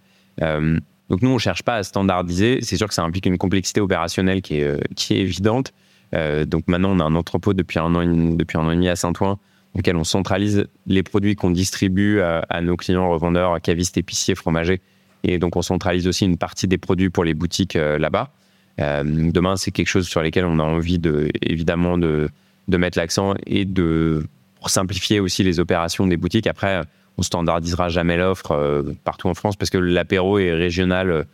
Euh, 1.10 1.14
donc 1.14 1.22
nous, 1.22 1.30
on 1.30 1.38
cherche 1.38 1.62
pas 1.62 1.76
à 1.76 1.82
standardiser. 1.82 2.58
C'est 2.62 2.76
sûr 2.76 2.88
que 2.88 2.94
ça 2.94 3.02
implique 3.02 3.26
une 3.26 3.38
complexité 3.38 3.80
opérationnelle 3.80 4.42
qui 4.42 4.56
est, 4.56 4.94
qui 4.94 5.14
est 5.14 5.20
évidente. 5.20 5.72
donc 6.12 6.64
maintenant, 6.68 6.90
on 6.92 7.00
a 7.00 7.04
un 7.04 7.14
entrepôt 7.14 7.54
depuis 7.54 7.78
un 7.78 7.94
an, 7.94 8.04
depuis 8.04 8.58
un 8.58 8.62
an 8.62 8.70
et 8.70 8.74
demi 8.74 8.88
à 8.88 8.96
Saint-Ouen, 8.96 9.38
dans 9.74 9.78
lequel 9.78 9.96
on 9.96 10.04
centralise 10.04 10.66
les 10.86 11.02
produits 11.02 11.34
qu'on 11.34 11.50
distribue 11.50 12.20
à, 12.20 12.60
nos 12.60 12.76
clients 12.76 13.10
revendeurs, 13.10 13.60
cavistes, 13.60 13.96
épiciers, 13.96 14.34
fromagers, 14.34 14.80
et 15.24 15.38
donc, 15.38 15.56
on 15.56 15.62
centralise 15.62 16.06
aussi 16.06 16.24
une 16.24 16.36
partie 16.36 16.68
des 16.68 16.78
produits 16.78 17.10
pour 17.10 17.24
les 17.24 17.34
boutiques 17.34 17.76
euh, 17.76 17.98
là-bas. 17.98 18.32
Euh, 18.80 19.02
demain, 19.04 19.56
c'est 19.56 19.70
quelque 19.70 19.88
chose 19.88 20.06
sur 20.06 20.22
lequel 20.22 20.44
on 20.44 20.58
a 20.58 20.62
envie 20.62 20.98
de, 20.98 21.28
évidemment 21.42 21.98
de, 21.98 22.28
de 22.68 22.76
mettre 22.76 22.98
l'accent 22.98 23.34
et 23.46 23.64
de 23.64 24.24
pour 24.56 24.70
simplifier 24.70 25.20
aussi 25.20 25.44
les 25.44 25.60
opérations 25.60 26.06
des 26.06 26.16
boutiques. 26.16 26.46
Après, 26.46 26.82
on 27.18 27.22
standardisera 27.22 27.88
jamais 27.88 28.16
l'offre 28.16 28.52
euh, 28.52 28.82
partout 29.04 29.28
en 29.28 29.34
France 29.34 29.56
parce 29.56 29.70
que 29.70 29.78
l'apéro 29.78 30.38
est 30.38 30.52
régional 30.52 31.26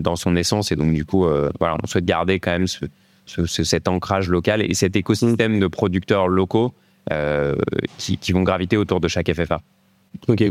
dans 0.00 0.14
son 0.14 0.36
essence 0.36 0.70
et 0.70 0.76
donc 0.76 0.94
du 0.94 1.04
coup, 1.04 1.26
voilà, 1.58 1.76
on 1.82 1.86
souhaite 1.88 2.04
garder 2.04 2.38
quand 2.38 2.52
même 2.52 2.68
ce, 2.68 2.86
cet 3.44 3.88
ancrage 3.88 4.28
local 4.28 4.62
et 4.62 4.72
cet 4.72 4.94
écosystème 4.94 5.58
de 5.58 5.66
producteurs 5.66 6.28
locaux 6.28 6.72
qui, 7.98 8.32
vont 8.32 8.44
graviter 8.44 8.76
autour 8.76 9.00
de 9.00 9.08
chaque 9.08 9.34
FFA. 9.34 9.60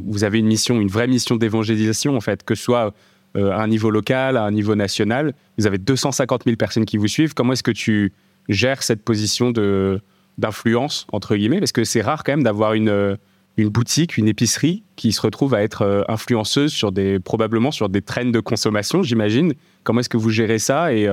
Vous 0.03 0.25
avez 0.25 0.39
une 0.39 0.47
mission, 0.47 0.81
une 0.81 0.89
vraie 0.89 1.07
mission 1.07 1.37
d'évangélisation 1.37 2.17
en 2.17 2.19
fait, 2.19 2.43
que 2.43 2.53
ce 2.53 2.63
soit 2.63 2.93
euh, 3.35 3.51
à 3.51 3.63
un 3.63 3.67
niveau 3.67 3.89
local, 3.89 4.37
à 4.37 4.43
un 4.43 4.51
niveau 4.51 4.75
national. 4.75 5.33
Vous 5.57 5.65
avez 5.65 5.79
250 5.79 6.43
000 6.43 6.55
personnes 6.55 6.85
qui 6.85 6.97
vous 6.97 7.07
suivent. 7.07 7.33
Comment 7.33 7.53
est-ce 7.53 7.63
que 7.63 7.71
tu 7.71 8.13
gères 8.47 8.83
cette 8.83 9.03
position 9.03 9.51
de 9.51 10.01
d'influence 10.37 11.07
entre 11.11 11.35
guillemets? 11.35 11.59
Parce 11.59 11.71
que 11.71 11.83
c'est 11.83 12.01
rare 12.01 12.23
quand 12.23 12.33
même 12.33 12.43
d'avoir 12.43 12.73
une 12.73 12.89
euh, 12.89 13.15
une 13.57 13.69
boutique, 13.69 14.17
une 14.17 14.27
épicerie 14.27 14.83
qui 14.95 15.11
se 15.11 15.21
retrouve 15.21 15.53
à 15.53 15.61
être 15.61 15.83
euh, 15.83 16.01
influenceuse 16.07 16.71
sur 16.71 16.91
des 16.91 17.19
probablement 17.19 17.71
sur 17.71 17.89
des 17.89 18.01
trends 18.01 18.25
de 18.25 18.39
consommation, 18.39 19.03
j'imagine. 19.03 19.53
Comment 19.83 19.99
est-ce 19.99 20.09
que 20.09 20.17
vous 20.17 20.29
gérez 20.29 20.59
ça 20.59 20.93
et, 20.93 21.09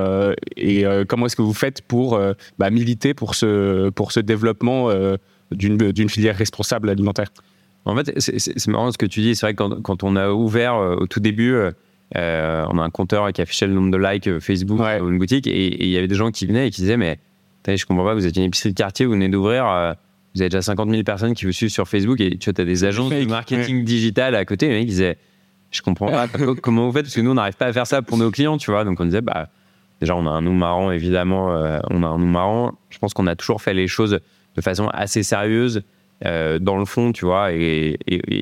et 0.56 0.84
comment 1.08 1.26
est-ce 1.26 1.34
que 1.34 1.42
vous 1.42 1.52
faites 1.52 1.82
pour 1.82 2.20
bah, 2.56 2.70
militer 2.70 3.14
pour 3.14 3.34
ce 3.34 3.90
pour 3.90 4.12
ce 4.12 4.20
développement 4.20 4.90
d'une 5.50 6.08
filière 6.08 6.36
responsable 6.36 6.88
alimentaire? 6.88 7.32
En 7.84 7.96
fait, 7.96 8.18
c'est 8.18 8.68
marrant 8.68 8.92
ce 8.92 8.98
que 8.98 9.06
tu 9.06 9.20
dis. 9.20 9.34
C'est 9.34 9.46
vrai 9.46 9.54
que 9.54 9.80
quand, 9.80 10.02
on 10.02 10.16
a 10.16 10.30
ouvert 10.30 10.74
euh, 10.74 10.96
au 10.96 11.06
tout 11.06 11.20
début, 11.20 11.54
euh, 11.54 11.70
euh, 12.16 12.64
on 12.68 12.78
a 12.78 12.82
un 12.82 12.90
compteur 12.90 13.32
qui 13.32 13.40
affichait 13.40 13.66
le 13.66 13.72
nombre 13.72 13.90
de 13.90 13.96
likes 13.96 14.38
Facebook 14.40 14.80
ouais. 14.80 14.98
une 14.98 15.18
boutique 15.18 15.46
et 15.46 15.84
il 15.84 15.90
y 15.90 15.96
avait 15.96 16.08
des 16.08 16.14
gens 16.16 16.30
qui 16.30 16.44
venaient 16.46 16.66
et 16.66 16.70
qui 16.70 16.82
disaient 16.82 16.96
Mais 16.96 17.18
je 17.66 17.86
comprends 17.86 18.04
pas, 18.04 18.14
vous 18.14 18.26
êtes 18.26 18.36
une 18.36 18.42
épicerie 18.42 18.70
de 18.70 18.74
quartier, 18.74 19.06
vous 19.06 19.12
venez 19.12 19.28
d'ouvrir, 19.28 19.94
vous 20.34 20.42
avez 20.42 20.48
déjà 20.48 20.62
50 20.62 20.90
000 20.90 21.02
personnes 21.02 21.34
qui 21.34 21.44
vous 21.44 21.52
suivent 21.52 21.70
sur 21.70 21.88
Facebook 21.88 22.20
et 22.20 22.36
tu 22.38 22.50
vois, 22.50 22.60
as 22.60 22.64
des 22.64 22.84
agences 22.84 23.10
de 23.10 23.24
marketing 23.24 23.84
digital 23.84 24.34
à 24.34 24.44
côté. 24.44 24.66
Et 24.66 24.68
les 24.70 24.78
mecs 24.80 24.88
disaient 24.88 25.18
Je 25.70 25.82
comprends 25.82 26.06
pas 26.06 26.28
comment 26.62 26.86
vous 26.86 26.92
faites 26.92 27.04
parce 27.04 27.14
que 27.14 27.20
nous, 27.20 27.32
on 27.32 27.34
n'arrive 27.34 27.56
pas 27.56 27.66
à 27.66 27.72
faire 27.72 27.86
ça 27.86 28.02
pour 28.02 28.16
nos 28.16 28.30
clients, 28.30 28.58
tu 28.58 28.70
vois. 28.70 28.84
Donc 28.84 29.00
on 29.00 29.04
disait 29.04 29.22
Bah, 29.22 29.48
déjà, 30.00 30.14
on 30.16 30.26
a 30.26 30.30
un 30.30 30.40
nom 30.40 30.54
marrant, 30.54 30.90
évidemment, 30.90 31.46
on 31.90 32.02
a 32.02 32.06
un 32.06 32.18
nom 32.18 32.26
marrant. 32.26 32.78
Je 32.90 32.98
pense 32.98 33.12
qu'on 33.12 33.26
a 33.26 33.34
toujours 33.34 33.60
fait 33.60 33.74
les 33.74 33.88
choses 33.88 34.20
de 34.56 34.60
façon 34.60 34.88
assez 34.88 35.22
sérieuse 35.22 35.82
dans 36.22 36.76
le 36.76 36.84
fond, 36.84 37.12
tu 37.12 37.24
vois, 37.24 37.52
et, 37.52 37.98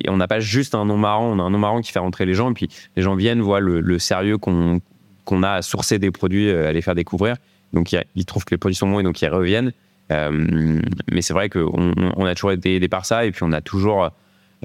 on 0.08 0.16
n'a 0.16 0.26
pas 0.26 0.40
juste 0.40 0.74
un 0.74 0.84
nom 0.84 0.96
marrant, 0.96 1.26
on 1.26 1.38
a 1.38 1.42
un 1.42 1.50
nom 1.50 1.58
marrant 1.58 1.80
qui 1.80 1.92
fait 1.92 2.00
rentrer 2.00 2.26
les 2.26 2.34
gens, 2.34 2.50
et 2.50 2.54
puis 2.54 2.68
les 2.96 3.02
gens 3.02 3.14
viennent, 3.14 3.40
voient 3.40 3.60
le, 3.60 3.98
sérieux 3.98 4.36
qu'on 4.36 4.80
qu'on 5.24 5.42
a 5.42 5.50
à 5.50 5.62
sourcer 5.62 5.98
des 5.98 6.10
produits, 6.10 6.50
à 6.50 6.72
les 6.72 6.80
faire 6.80 6.94
découvrir. 6.94 7.36
Donc 7.72 7.92
ils 7.92 8.24
trouvent 8.24 8.44
que 8.44 8.54
les 8.54 8.58
produits 8.58 8.74
sont 8.74 8.88
bons 8.88 9.00
et 9.00 9.02
donc 9.02 9.20
ils 9.20 9.28
reviennent. 9.28 9.72
Mais 10.10 11.20
c'est 11.20 11.34
vrai 11.34 11.48
qu'on 11.48 11.92
on 11.96 12.24
a 12.24 12.34
toujours 12.34 12.52
été 12.52 12.76
aidé 12.76 12.88
par 12.88 13.04
ça, 13.04 13.24
et 13.24 13.30
puis 13.30 13.42
on 13.42 13.52
a 13.52 13.60
toujours 13.60 14.10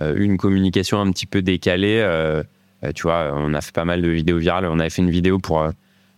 eu 0.02 0.24
une 0.24 0.38
communication 0.38 1.00
un 1.00 1.12
petit 1.12 1.26
peu 1.26 1.42
décalée. 1.42 2.06
tu 2.96 3.04
vois, 3.04 3.32
on 3.36 3.54
a 3.54 3.62
fait 3.62 3.74
pas 3.74 3.86
mal 3.86 4.02
de 4.02 4.10
vidéos 4.10 4.38
virales. 4.38 4.66
On 4.66 4.80
avait 4.80 4.90
fait 4.90 5.02
une 5.02 5.12
vidéo 5.12 5.40
pour 5.40 5.68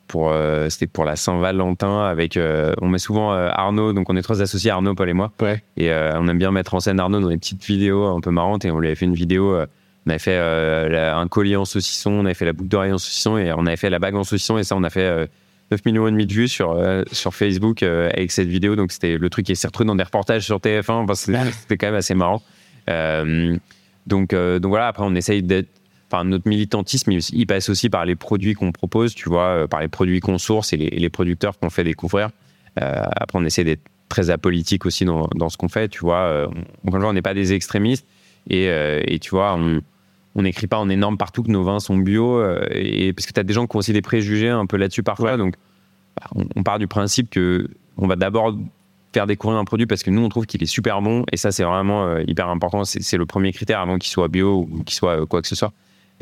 pour 0.07 0.29
euh, 0.31 0.69
c'était 0.69 0.87
pour 0.87 1.05
la 1.05 1.15
Saint-Valentin 1.15 2.05
avec 2.05 2.37
euh, 2.37 2.73
on 2.81 2.87
met 2.87 2.99
souvent 2.99 3.33
euh, 3.33 3.49
Arnaud 3.51 3.93
donc 3.93 4.09
on 4.09 4.15
est 4.15 4.21
trois 4.21 4.41
associés 4.41 4.71
Arnaud 4.71 4.95
Paul 4.95 5.09
et 5.09 5.13
moi 5.13 5.31
ouais. 5.41 5.63
et 5.77 5.91
on 5.91 6.27
aime 6.27 6.37
bien 6.37 6.51
mettre 6.51 6.73
en 6.73 6.79
scène 6.79 6.99
Arnaud 6.99 7.19
dans 7.19 7.29
des 7.29 7.37
petites 7.37 7.63
vidéos 7.63 8.05
un 8.05 8.21
peu 8.21 8.31
marrantes 8.31 8.65
et 8.65 8.71
on 8.71 8.79
lui 8.79 8.87
avait 8.87 8.95
fait 8.95 9.05
une 9.05 9.15
vidéo 9.15 9.57
on 10.05 10.09
avait 10.09 10.19
fait 10.19 10.37
un 10.37 11.27
collier 11.27 11.55
en 11.55 11.65
saucisson 11.65 12.11
on 12.11 12.25
avait 12.25 12.33
fait 12.33 12.45
la 12.45 12.53
boucle 12.53 12.69
d'oreille 12.69 12.91
en 12.91 12.97
saucisson 12.97 13.37
et 13.37 13.51
on 13.53 13.65
avait 13.65 13.77
fait 13.77 13.89
la 13.89 13.99
bague 13.99 14.15
en 14.15 14.23
saucisson 14.23 14.57
et 14.57 14.63
ça 14.63 14.75
on 14.75 14.83
a 14.83 14.89
fait 14.89 15.29
9 15.71 15.85
millions 15.85 16.07
et 16.07 16.11
demi 16.11 16.25
de 16.25 16.33
vues 16.33 16.47
sur 16.47 16.79
sur 17.11 17.33
Facebook 17.33 17.81
avec 17.83 18.31
cette 18.31 18.47
vidéo. 18.47 18.75
Donc 18.75 18.91
c'était 18.91 19.17
le 19.17 19.29
truc 19.29 19.45
qui 19.45 19.55
s'est 19.55 19.67
retrouvé 19.67 19.87
dans 19.87 19.95
des 19.95 20.03
reportages 20.03 20.45
sur 20.45 20.59
TF1 20.59 21.05
parce 21.05 21.25
que 21.25 21.33
c'était 21.61 21.77
quand 21.77 21.87
même 21.87 21.95
assez 21.95 22.13
marrant. 22.15 22.41
Donc 22.87 24.35
donc 24.35 24.69
voilà 24.69 24.87
après 24.87 25.03
on 25.03 25.15
essaye 25.15 25.41
d'être 25.41 25.69
enfin, 26.11 26.23
notre 26.23 26.47
militantisme, 26.47 27.11
il, 27.11 27.47
passe 27.47 27.69
aussi 27.69 27.89
par 27.89 28.05
les 28.05 28.15
produits 28.15 28.53
qu'on 28.53 28.71
propose, 28.71 29.15
tu 29.15 29.29
vois, 29.29 29.47
euh, 29.47 29.67
par 29.67 29.81
les 29.81 29.87
produits 29.87 30.19
qu'on 30.19 30.37
source 30.37 30.73
et 30.73 30.77
les, 30.77 31.09
producteurs 31.09 31.57
qu'on 31.57 31.69
fait 31.69 31.83
découvrir. 31.83 32.29
Euh, 32.81 33.03
après, 33.15 33.39
on 33.39 33.45
essaie 33.45 33.63
d'être 33.63 33.83
très 34.09 34.29
apolitique 34.29 34.85
aussi 34.85 35.05
dans, 35.05 35.27
dans 35.35 35.49
ce 35.49 35.57
qu'on 35.57 35.69
fait, 35.69 35.89
tu 35.89 35.99
vois. 35.99 36.21
Euh, 36.21 36.47
on 36.83 37.13
n'est 37.13 37.21
pas 37.21 37.33
des 37.33 37.53
extrémistes. 37.53 38.05
Et, 38.47 38.65
et 38.67 39.17
tu 39.17 39.31
vois, 39.31 39.55
on 39.55 39.81
n'écrit 40.41 40.67
pas 40.67 40.77
en 40.77 40.89
énorme 40.89 41.17
partout 41.17 41.43
que 41.43 41.51
nos 41.51 41.63
vins 41.63 41.79
sont 41.79 41.97
bio, 41.97 42.43
et, 42.71 43.13
parce 43.13 43.25
que 43.25 43.33
tu 43.33 43.39
as 43.39 43.43
des 43.43 43.53
gens 43.53 43.67
qui 43.67 43.75
ont 43.75 43.79
aussi 43.79 43.93
des 43.93 44.01
préjugés 44.01 44.49
un 44.49 44.65
peu 44.65 44.77
là-dessus 44.77 45.03
parfois. 45.03 45.37
Donc, 45.37 45.55
bah, 46.19 46.27
on, 46.35 46.45
on, 46.55 46.63
part 46.63 46.79
du 46.79 46.87
principe 46.87 47.29
que 47.29 47.69
on 47.97 48.07
va 48.07 48.15
d'abord 48.15 48.55
faire 49.13 49.27
découvrir 49.27 49.59
un 49.59 49.65
produit 49.65 49.85
parce 49.85 50.03
que 50.03 50.09
nous, 50.09 50.21
on 50.21 50.29
trouve 50.29 50.45
qu'il 50.45 50.61
est 50.61 50.67
super 50.67 51.01
bon, 51.01 51.25
et 51.31 51.37
ça, 51.37 51.51
c'est 51.51 51.63
vraiment 51.63 52.17
hyper 52.19 52.49
important. 52.49 52.83
C'est 52.83 53.17
le 53.17 53.25
premier 53.25 53.53
critère 53.53 53.79
avant 53.79 53.97
qu'il 53.97 54.11
soit 54.11 54.27
bio 54.27 54.67
ou 54.69 54.83
qu'il 54.83 54.95
soit 54.95 55.25
quoi 55.25 55.41
que 55.41 55.47
ce 55.47 55.55
soit. 55.55 55.71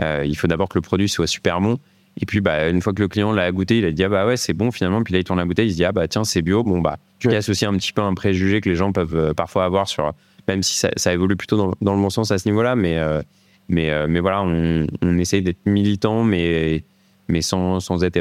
Euh, 0.01 0.23
il 0.25 0.35
faut 0.35 0.47
d'abord 0.47 0.69
que 0.69 0.77
le 0.77 0.81
produit 0.81 1.09
soit 1.09 1.27
super 1.27 1.61
bon. 1.61 1.77
Et 2.19 2.25
puis, 2.25 2.41
bah, 2.41 2.69
une 2.69 2.81
fois 2.81 2.93
que 2.93 3.01
le 3.01 3.07
client 3.07 3.31
l'a 3.31 3.51
goûté, 3.51 3.79
il 3.79 3.85
a 3.85 3.91
dit 3.91 4.03
ah 4.03 4.09
bah 4.09 4.25
ouais 4.25 4.37
c'est 4.37 4.53
bon 4.53 4.71
finalement. 4.71 5.03
Puis 5.03 5.13
là 5.13 5.19
il 5.19 5.23
tourne 5.23 5.39
la 5.39 5.45
bouteille, 5.45 5.67
il 5.67 5.71
se 5.71 5.77
dit 5.77 5.85
ah 5.85 5.91
bah 5.91 6.07
tiens 6.07 6.23
c'est 6.23 6.41
bio. 6.41 6.63
Bon 6.63 6.79
bah 6.79 6.97
tu 7.19 7.27
casses 7.27 7.49
aussi 7.49 7.65
un 7.65 7.73
petit 7.73 7.91
peu 7.91 8.01
un 8.01 8.13
préjugé 8.13 8.61
que 8.61 8.69
les 8.69 8.75
gens 8.75 8.91
peuvent 8.91 9.15
euh, 9.15 9.33
parfois 9.33 9.65
avoir 9.65 9.87
sur, 9.87 10.13
même 10.47 10.61
si 10.61 10.77
ça, 10.77 11.13
évolue 11.13 11.35
plutôt 11.35 11.57
dans, 11.57 11.95
le 11.95 12.01
bon 12.01 12.09
sens 12.09 12.31
à 12.31 12.37
ce 12.37 12.47
niveau-là, 12.47 12.75
mais 12.75 12.97
euh, 12.97 13.21
mais 13.69 14.07
mais 14.07 14.19
voilà 14.19 14.43
on, 14.43 14.87
on 15.01 15.17
essaye 15.17 15.41
d'être 15.41 15.65
militant, 15.65 16.23
mais 16.23 16.83
mais 17.27 17.41
sans, 17.41 17.79
sans 17.79 18.03
être. 18.03 18.19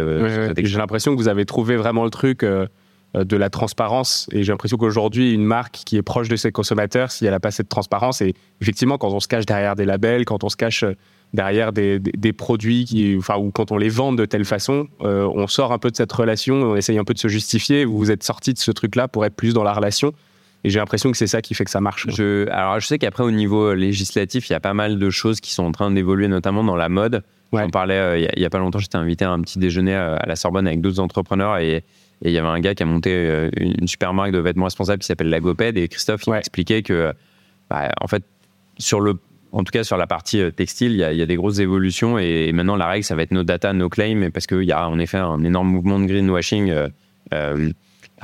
J'ai 0.62 0.78
l'impression 0.78 1.12
que 1.12 1.16
vous 1.16 1.28
avez 1.28 1.44
trouvé 1.44 1.76
vraiment 1.76 2.04
le 2.04 2.10
truc 2.10 2.44
de 3.14 3.36
la 3.36 3.50
transparence. 3.50 4.28
Et 4.32 4.42
j'ai 4.42 4.52
l'impression 4.52 4.76
qu'aujourd'hui, 4.76 5.32
une 5.32 5.44
marque 5.44 5.82
qui 5.84 5.96
est 5.96 6.02
proche 6.02 6.28
de 6.28 6.36
ses 6.36 6.52
consommateurs, 6.52 7.10
si 7.10 7.26
elle 7.26 7.32
n'a 7.32 7.40
pas 7.40 7.50
cette 7.50 7.68
transparence, 7.68 8.22
et 8.22 8.34
effectivement, 8.60 8.98
quand 8.98 9.10
on 9.10 9.20
se 9.20 9.28
cache 9.28 9.46
derrière 9.46 9.76
des 9.76 9.84
labels, 9.84 10.24
quand 10.24 10.44
on 10.44 10.48
se 10.48 10.56
cache 10.56 10.84
derrière 11.34 11.72
des, 11.72 12.32
produits 12.32 12.84
qui, 12.84 13.14
enfin, 13.18 13.36
ou 13.36 13.50
quand 13.50 13.72
on 13.72 13.76
les 13.76 13.88
vend 13.88 14.12
de 14.12 14.24
telle 14.24 14.44
façon, 14.44 14.88
euh, 15.02 15.28
on 15.34 15.46
sort 15.46 15.72
un 15.72 15.78
peu 15.78 15.90
de 15.90 15.96
cette 15.96 16.12
relation, 16.12 16.54
on 16.56 16.76
essaye 16.76 16.98
un 16.98 17.04
peu 17.04 17.14
de 17.14 17.18
se 17.18 17.28
justifier. 17.28 17.84
Vous 17.84 17.96
vous 17.96 18.10
êtes 18.10 18.22
sorti 18.22 18.52
de 18.52 18.58
ce 18.58 18.70
truc-là 18.70 19.08
pour 19.08 19.24
être 19.24 19.34
plus 19.34 19.54
dans 19.54 19.62
la 19.62 19.72
relation. 19.72 20.12
Et 20.64 20.70
j'ai 20.70 20.78
l'impression 20.78 21.10
que 21.10 21.16
c'est 21.16 21.26
ça 21.26 21.42
qui 21.42 21.54
fait 21.54 21.64
que 21.64 21.70
ça 21.70 21.80
marche. 21.80 22.06
Je, 22.08 22.48
alors, 22.50 22.78
je 22.78 22.86
sais 22.86 22.98
qu'après, 22.98 23.24
au 23.24 23.30
niveau 23.30 23.74
législatif, 23.74 24.48
il 24.48 24.52
y 24.52 24.56
a 24.56 24.60
pas 24.60 24.74
mal 24.74 24.98
de 24.98 25.10
choses 25.10 25.40
qui 25.40 25.52
sont 25.52 25.64
en 25.64 25.72
train 25.72 25.90
d'évoluer, 25.90 26.28
notamment 26.28 26.62
dans 26.62 26.76
la 26.76 26.88
mode. 26.88 27.22
On 27.52 27.68
parlait 27.68 27.98
euh, 27.98 28.18
il 28.18 28.38
n'y 28.38 28.46
a, 28.46 28.50
pas 28.50 28.58
longtemps, 28.58 28.78
j'étais 28.78 28.96
invité 28.96 29.26
à 29.26 29.30
un 29.30 29.40
petit 29.42 29.58
déjeuner 29.58 29.94
euh, 29.94 30.16
à 30.18 30.26
la 30.26 30.36
Sorbonne 30.36 30.66
avec 30.66 30.80
d'autres 30.80 31.00
entrepreneurs 31.00 31.58
et 31.58 31.84
il 32.24 32.30
y 32.30 32.38
avait 32.38 32.48
un 32.48 32.60
gars 32.60 32.74
qui 32.74 32.82
a 32.82 32.86
monté 32.86 33.50
une, 33.58 33.86
super 33.88 34.14
marque 34.14 34.30
de 34.30 34.38
vêtements 34.38 34.64
responsables 34.66 35.00
qui 35.00 35.06
s'appelle 35.06 35.28
Lagoped 35.28 35.76
et 35.76 35.88
Christophe 35.88 36.22
il 36.28 36.34
expliquait 36.34 36.82
que, 36.82 37.12
bah, 37.68 37.90
en 38.00 38.06
fait, 38.06 38.22
sur 38.78 39.00
le 39.00 39.18
en 39.52 39.64
tout 39.64 39.70
cas 39.70 39.84
sur 39.84 39.96
la 39.96 40.06
partie 40.06 40.40
euh, 40.40 40.50
textile, 40.50 40.92
il 40.92 40.98
y, 40.98 41.22
a, 41.22 41.26
des 41.26 41.36
grosses 41.36 41.58
évolutions 41.58 42.18
et, 42.18 42.50
maintenant 42.52 42.76
la 42.76 42.88
règle, 42.88 43.04
ça 43.04 43.14
va 43.14 43.22
être 43.22 43.32
nos 43.32 43.44
data, 43.44 43.72
nos 43.72 43.88
claims, 43.88 44.30
parce 44.30 44.46
qu'il 44.46 44.64
y 44.64 44.72
a 44.72 44.88
en 44.88 44.98
effet 44.98 45.18
un 45.18 45.44
énorme 45.44 45.68
mouvement 45.68 46.00
de 46.00 46.06
greenwashing. 46.06 46.70
Euh, 46.70 46.88
euh, 47.34 47.70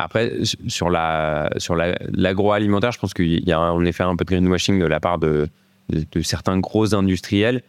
après, 0.05 0.33
sur 0.67 0.91
la 0.91 1.51
sur 1.59 1.75
l'agroalimentaire, 1.77 2.93
je 2.93 2.99
pense 2.99 3.15
qu'il 3.15 3.47
y 3.47 3.53
a 3.53 3.61
en 3.61 3.85
effet 3.85 4.05
un 4.05 4.17
peu 4.17 4.25
de 4.25 4.31
greenwashing 4.31 4.79
de 4.79 4.87
la 4.87 5.01
part 5.01 5.19
de, 5.19 5.49
de, 5.91 6.23
certains 6.23 6.59
gros 6.59 6.95
industriels. 6.95 7.63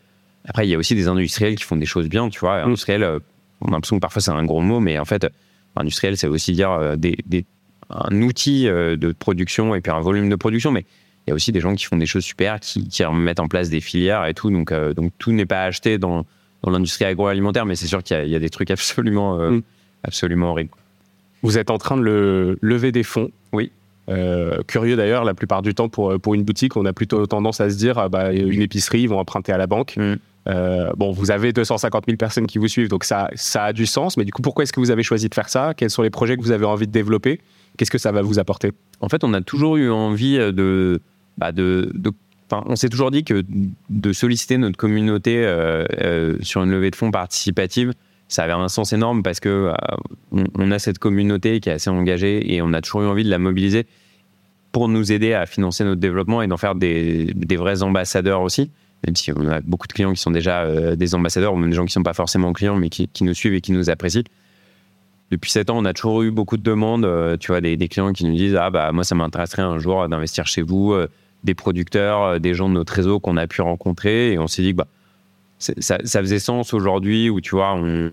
Après, 0.45 0.67
il 0.67 0.69
y 0.69 0.75
a 0.75 0.77
aussi 0.77 0.95
des 0.95 1.07
industriels 1.07 1.55
qui 1.55 1.63
font 1.63 1.75
des 1.75 1.85
choses 1.85 2.07
bien, 2.07 2.29
tu 2.29 2.39
vois. 2.39 2.63
Mm. 2.63 2.67
Industriel, 2.67 3.19
on 3.61 3.67
a 3.67 3.71
l'impression 3.71 3.97
que 3.97 4.01
parfois 4.01 4.21
c'est 4.21 4.31
un 4.31 4.45
gros 4.45 4.61
mot, 4.61 4.79
mais 4.79 4.99
en 4.99 5.05
fait, 5.05 5.27
industriel, 5.75 6.17
c'est 6.17 6.27
aussi 6.27 6.53
dire 6.53 6.97
des, 6.97 7.17
un 7.89 8.21
outil 8.21 8.65
de 8.65 9.11
production 9.11 9.75
et 9.75 9.81
puis 9.81 9.91
un 9.91 9.99
volume 9.99 10.29
de 10.29 10.35
production, 10.35 10.71
mais 10.71 10.85
il 11.29 11.29
y 11.29 11.33
a 11.33 11.35
aussi 11.35 11.51
des 11.51 11.59
gens 11.59 11.75
qui 11.75 11.85
font 11.85 11.97
des 11.97 12.07
choses 12.07 12.23
super, 12.23 12.59
qui, 12.59 12.87
qui 12.87 13.03
mettent 13.05 13.39
en 13.39 13.47
place 13.47 13.69
des 13.69 13.81
filières 13.81 14.25
et 14.25 14.33
tout. 14.33 14.49
Donc, 14.49 14.71
euh, 14.71 14.95
donc 14.95 15.11
tout 15.19 15.31
n'est 15.31 15.45
pas 15.45 15.63
acheté 15.63 15.99
dans, 15.99 16.25
dans 16.63 16.71
l'industrie 16.71 17.05
agroalimentaire, 17.05 17.67
mais 17.67 17.75
c'est 17.75 17.85
sûr 17.85 18.01
qu'il 18.01 18.27
y, 18.27 18.35
a 18.35 18.39
des 18.39 18.49
trucs 18.49 18.71
absolument, 18.71 19.39
euh, 19.39 19.51
mm. 19.51 19.61
absolument 20.03 20.51
horribles. 20.51 20.71
Vous 21.41 21.57
êtes 21.57 21.69
en 21.69 21.77
train 21.77 21.97
de 21.97 22.01
le, 22.01 22.57
lever 22.61 22.91
des 22.91 23.03
fonds. 23.03 23.31
Oui. 23.53 23.71
Euh, 24.09 24.61
curieux 24.67 24.95
d'ailleurs, 24.95 25.23
la 25.23 25.33
plupart 25.33 25.61
du 25.61 25.75
temps 25.75 25.89
pour, 25.89 26.19
pour 26.19 26.33
une 26.33 26.43
boutique, 26.43 26.75
on 26.75 26.85
a 26.85 26.93
plutôt 26.93 27.25
tendance 27.27 27.61
à 27.61 27.69
se 27.69 27.77
dire 27.77 27.97
ah 27.99 28.09
bah, 28.09 28.33
une 28.33 28.61
épicerie, 28.61 29.01
ils 29.01 29.09
vont 29.09 29.19
emprunter 29.19 29.51
à 29.51 29.57
la 29.57 29.67
banque. 29.67 29.97
Mm. 29.97 30.15
bon, 30.97 31.11
vous 31.11 31.31
avez 31.31 31.53
250 31.53 32.05
000 32.07 32.17
personnes 32.17 32.47
qui 32.47 32.57
vous 32.57 32.67
suivent, 32.67 32.89
donc 32.89 33.03
ça, 33.03 33.29
ça 33.35 33.65
a 33.65 33.73
du 33.73 33.85
sens. 33.85 34.17
Mais 34.17 34.25
du 34.25 34.31
coup, 34.31 34.41
pourquoi 34.41 34.63
est-ce 34.63 34.73
que 34.73 34.79
vous 34.79 34.91
avez 34.91 35.03
choisi 35.03 35.29
de 35.29 35.35
faire 35.35 35.49
ça? 35.49 35.73
Quels 35.75 35.91
sont 35.91 36.01
les 36.01 36.09
projets 36.09 36.37
que 36.37 36.41
vous 36.41 36.51
avez 36.51 36.65
envie 36.65 36.87
de 36.87 36.91
développer? 36.91 37.39
Qu'est-ce 37.77 37.91
que 37.91 37.99
ça 37.99 38.11
va 38.11 38.21
vous 38.21 38.39
apporter? 38.39 38.71
En 38.99 39.09
fait, 39.09 39.23
on 39.23 39.33
a 39.33 39.41
toujours 39.41 39.77
eu 39.77 39.91
envie 39.91 40.37
de, 40.37 40.99
bah, 41.37 41.51
de, 41.51 41.91
on 42.51 42.75
s'est 42.75 42.89
toujours 42.89 43.11
dit 43.11 43.23
que 43.23 43.43
de 43.89 44.13
solliciter 44.13 44.57
notre 44.57 44.77
communauté 44.77 45.45
euh, 45.45 45.85
euh, 46.01 46.37
sur 46.41 46.63
une 46.63 46.71
levée 46.71 46.91
de 46.91 46.95
fonds 46.95 47.11
participative, 47.11 47.93
ça 48.29 48.43
avait 48.43 48.53
un 48.53 48.69
sens 48.69 48.93
énorme 48.93 49.23
parce 49.23 49.41
que 49.41 49.73
euh, 49.73 50.43
on, 50.55 50.71
a 50.71 50.79
cette 50.79 50.99
communauté 50.99 51.59
qui 51.59 51.69
est 51.69 51.73
assez 51.73 51.89
engagée 51.89 52.53
et 52.53 52.61
on 52.61 52.71
a 52.71 52.81
toujours 52.81 53.01
eu 53.01 53.07
envie 53.07 53.25
de 53.25 53.29
la 53.29 53.39
mobiliser 53.39 53.85
pour 54.71 54.87
nous 54.87 55.11
aider 55.11 55.33
à 55.33 55.45
financer 55.45 55.83
notre 55.83 55.99
développement 55.99 56.41
et 56.41 56.47
d'en 56.47 56.57
faire 56.57 56.75
des, 56.75 57.33
vrais 57.57 57.83
ambassadeurs 57.83 58.41
aussi. 58.41 58.71
Même 59.05 59.15
si 59.15 59.31
on 59.33 59.47
a 59.47 59.59
beaucoup 59.61 59.87
de 59.87 59.93
clients 59.93 60.13
qui 60.13 60.21
sont 60.21 60.31
déjà 60.31 60.95
des 60.95 61.15
ambassadeurs 61.15 61.53
ou 61.53 61.57
même 61.57 61.69
des 61.69 61.75
gens 61.75 61.83
qui 61.83 61.89
ne 61.89 61.93
sont 61.93 62.03
pas 62.03 62.13
forcément 62.13 62.53
clients 62.53 62.75
mais 62.75 62.89
qui, 62.89 63.09
nous 63.21 63.33
suivent 63.33 63.55
et 63.55 63.61
qui 63.61 63.71
nous 63.71 63.89
apprécient 63.89 64.23
depuis 65.31 65.51
7 65.51 65.69
ans, 65.69 65.77
on 65.77 65.85
a 65.85 65.93
toujours 65.93 66.23
eu 66.23 66.31
beaucoup 66.31 66.57
de 66.57 66.63
demandes. 66.63 67.07
tu 67.39 67.47
vois, 67.47 67.61
des, 67.61 67.77
clients 67.87 68.13
qui 68.13 68.25
nous 68.25 68.35
disent 68.35 68.55
Ah, 68.55 68.69
bah, 68.69 68.91
moi, 68.91 69.03
ça 69.03 69.15
m'intéresserait 69.15 69.61
un 69.61 69.77
jour 69.77 70.07
d'investir 70.09 70.47
chez 70.47 70.61
vous 70.61 70.95
des 71.43 71.53
producteurs, 71.53 72.23
euh, 72.23 72.39
des 72.39 72.53
gens 72.53 72.69
de 72.69 72.73
notre 72.73 72.93
réseau 72.93 73.19
qu'on 73.19 73.37
a 73.37 73.47
pu 73.47 73.61
rencontrer. 73.61 74.33
Et 74.33 74.39
on 74.39 74.47
s'est 74.47 74.61
dit 74.61 74.71
que 74.71 74.77
bah, 74.77 74.87
ça, 75.59 75.97
faisait 75.99 76.39
sens 76.39 76.73
aujourd'hui 76.73 77.29
où, 77.29 77.41
tu 77.41 77.55
vois, 77.55 77.73
on, 77.75 78.11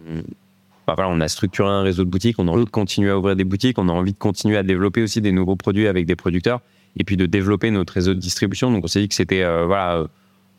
bah, 0.87 0.97
on 0.99 1.21
a 1.21 1.29
structuré 1.29 1.69
un 1.69 1.83
réseau 1.83 2.05
de 2.05 2.11
boutiques, 2.11 2.39
on 2.39 2.49
a 2.49 2.51
envie 2.51 2.65
de 2.65 2.71
continuer 2.71 3.11
à 3.11 3.19
ouvrir 3.19 3.37
des 3.37 3.45
boutiques, 3.45 3.79
on 3.79 3.89
a 3.89 3.93
envie 3.93 4.13
de 4.13 4.19
continuer 4.19 4.57
à 4.57 4.63
développer 4.63 5.03
aussi 5.03 5.21
des 5.21 5.33
nouveaux 5.33 5.57
produits 5.57 5.87
avec 5.87 6.07
des 6.07 6.17
producteurs 6.17 6.61
et 6.99 7.05
puis 7.05 7.17
de 7.17 7.27
développer 7.27 7.71
notre 7.71 7.93
réseau 7.93 8.15
de 8.15 8.21
distribution. 8.21 8.71
Donc 8.71 8.85
on 8.85 8.89
s'est 8.89 9.01
dit 9.01 9.09
que 9.09 9.15
c'était, 9.15 9.43
euh, 9.43 9.65
voilà, 9.67 9.97
euh, 9.97 10.07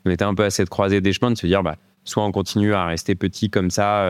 on 0.06 0.10
était 0.10 0.26
un 0.26 0.34
peu 0.34 0.44
à 0.44 0.50
cette 0.50 0.70
croisée 0.70 1.02
des 1.02 1.14
chemins 1.14 1.32
de 1.32 1.38
se 1.38 1.48
dire, 1.48 1.64
bah, 1.64 1.76
soit 2.06 2.24
on 2.24 2.32
continue 2.32 2.74
à 2.74 2.86
rester 2.86 3.16
petit 3.16 3.50
comme 3.50 3.70
ça, 3.70 4.10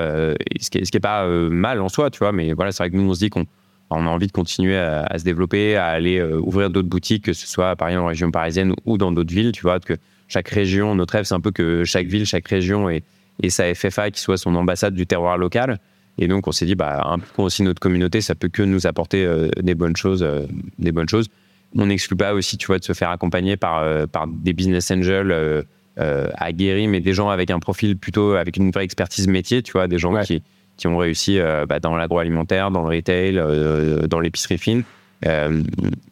ce 0.59 0.69
qui 0.69 0.79
n'est 0.79 0.99
pas 0.99 1.27
mal 1.27 1.81
en 1.81 1.89
soi, 1.89 2.11
tu 2.11 2.19
vois, 2.19 2.31
mais 2.31 2.53
voilà, 2.53 2.71
c'est 2.71 2.83
vrai 2.83 2.91
que 2.91 2.95
nous, 2.95 3.09
on 3.09 3.13
se 3.15 3.19
dit 3.19 3.31
qu'on 3.31 3.47
on 3.89 4.05
a 4.05 4.09
envie 4.09 4.27
de 4.27 4.31
continuer 4.31 4.77
à, 4.77 5.17
se 5.17 5.23
développer, 5.23 5.75
à 5.75 5.87
aller 5.87 6.17
euh, 6.17 6.39
ouvrir 6.39 6.69
d'autres 6.69 6.89
boutiques, 6.89 7.25
que 7.25 7.33
ce 7.33 7.47
soit 7.47 7.75
par 7.75 7.87
exemple 7.87 8.03
en 8.03 8.07
région 8.07 8.31
parisienne 8.31 8.73
ou 8.85 8.97
dans 8.97 9.11
d'autres 9.11 9.33
villes. 9.33 9.51
Tu 9.51 9.61
vois, 9.61 9.79
que 9.79 9.93
chaque 10.27 10.49
région, 10.49 10.95
notre 10.95 11.13
rêve, 11.13 11.25
c'est 11.25 11.35
un 11.35 11.39
peu 11.39 11.51
que 11.51 11.83
chaque 11.83 12.07
ville, 12.07 12.25
chaque 12.25 12.47
région 12.47 12.89
et, 12.89 13.03
et 13.41 13.49
sa 13.49 13.73
FFA 13.73 14.11
qui 14.11 14.21
soit 14.21 14.37
son 14.37 14.55
ambassade 14.55 14.93
du 14.93 15.05
terroir 15.07 15.37
local. 15.37 15.79
Et 16.17 16.27
donc, 16.27 16.47
on 16.47 16.51
s'est 16.51 16.65
dit, 16.65 16.75
bah, 16.75 17.01
un 17.05 17.19
peu 17.19 17.43
aussi 17.43 17.61
notre 17.63 17.79
communauté, 17.79 18.21
ça 18.21 18.33
peut 18.33 18.49
que 18.49 18.63
nous 18.63 18.87
apporter 18.87 19.23
euh, 19.23 19.49
des 19.61 19.75
bonnes 19.75 19.95
choses, 19.95 20.23
euh, 20.23 20.45
des 20.79 20.91
bonnes 20.91 21.09
choses. 21.09 21.27
On 21.75 21.85
n'exclut 21.85 22.17
pas 22.17 22.33
aussi, 22.33 22.57
tu 22.57 22.67
vois, 22.67 22.79
de 22.79 22.83
se 22.83 22.93
faire 22.93 23.09
accompagner 23.09 23.57
par, 23.57 24.07
par 24.07 24.25
des 24.27 24.53
business 24.53 24.89
angels 24.89 25.65
aguerris, 25.97 26.87
mais 26.87 27.01
des 27.01 27.13
gens 27.13 27.29
avec 27.29 27.51
un 27.51 27.59
profil 27.59 27.97
plutôt 27.97 28.33
avec 28.33 28.55
une 28.55 28.71
vraie 28.71 28.85
expertise 28.85 29.27
métier, 29.27 29.61
tu 29.61 29.73
vois, 29.73 29.87
des 29.87 29.99
gens 29.99 30.17
qui, 30.21 30.41
qui 30.77 30.87
ont 30.87 30.97
réussi 30.97 31.39
euh, 31.39 31.65
bah, 31.65 31.79
dans 31.79 31.95
l'agroalimentaire, 31.95 32.71
dans 32.71 32.83
le 32.83 32.95
retail, 32.95 33.37
euh, 33.37 34.07
dans 34.07 34.19
l'épicerie 34.19 34.57
fine. 34.57 34.83
Euh, 35.25 35.63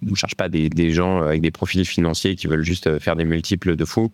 on 0.06 0.10
ne 0.12 0.16
cherche 0.16 0.36
pas 0.36 0.50
des, 0.50 0.92
gens 0.92 1.22
avec 1.22 1.42
des 1.42 1.52
profils 1.52 1.86
financiers 1.86 2.36
qui 2.36 2.48
veulent 2.48 2.64
juste 2.64 3.00
faire 3.00 3.16
des 3.16 3.26
multiples 3.26 3.76
de 3.76 3.86
fous. 3.86 4.12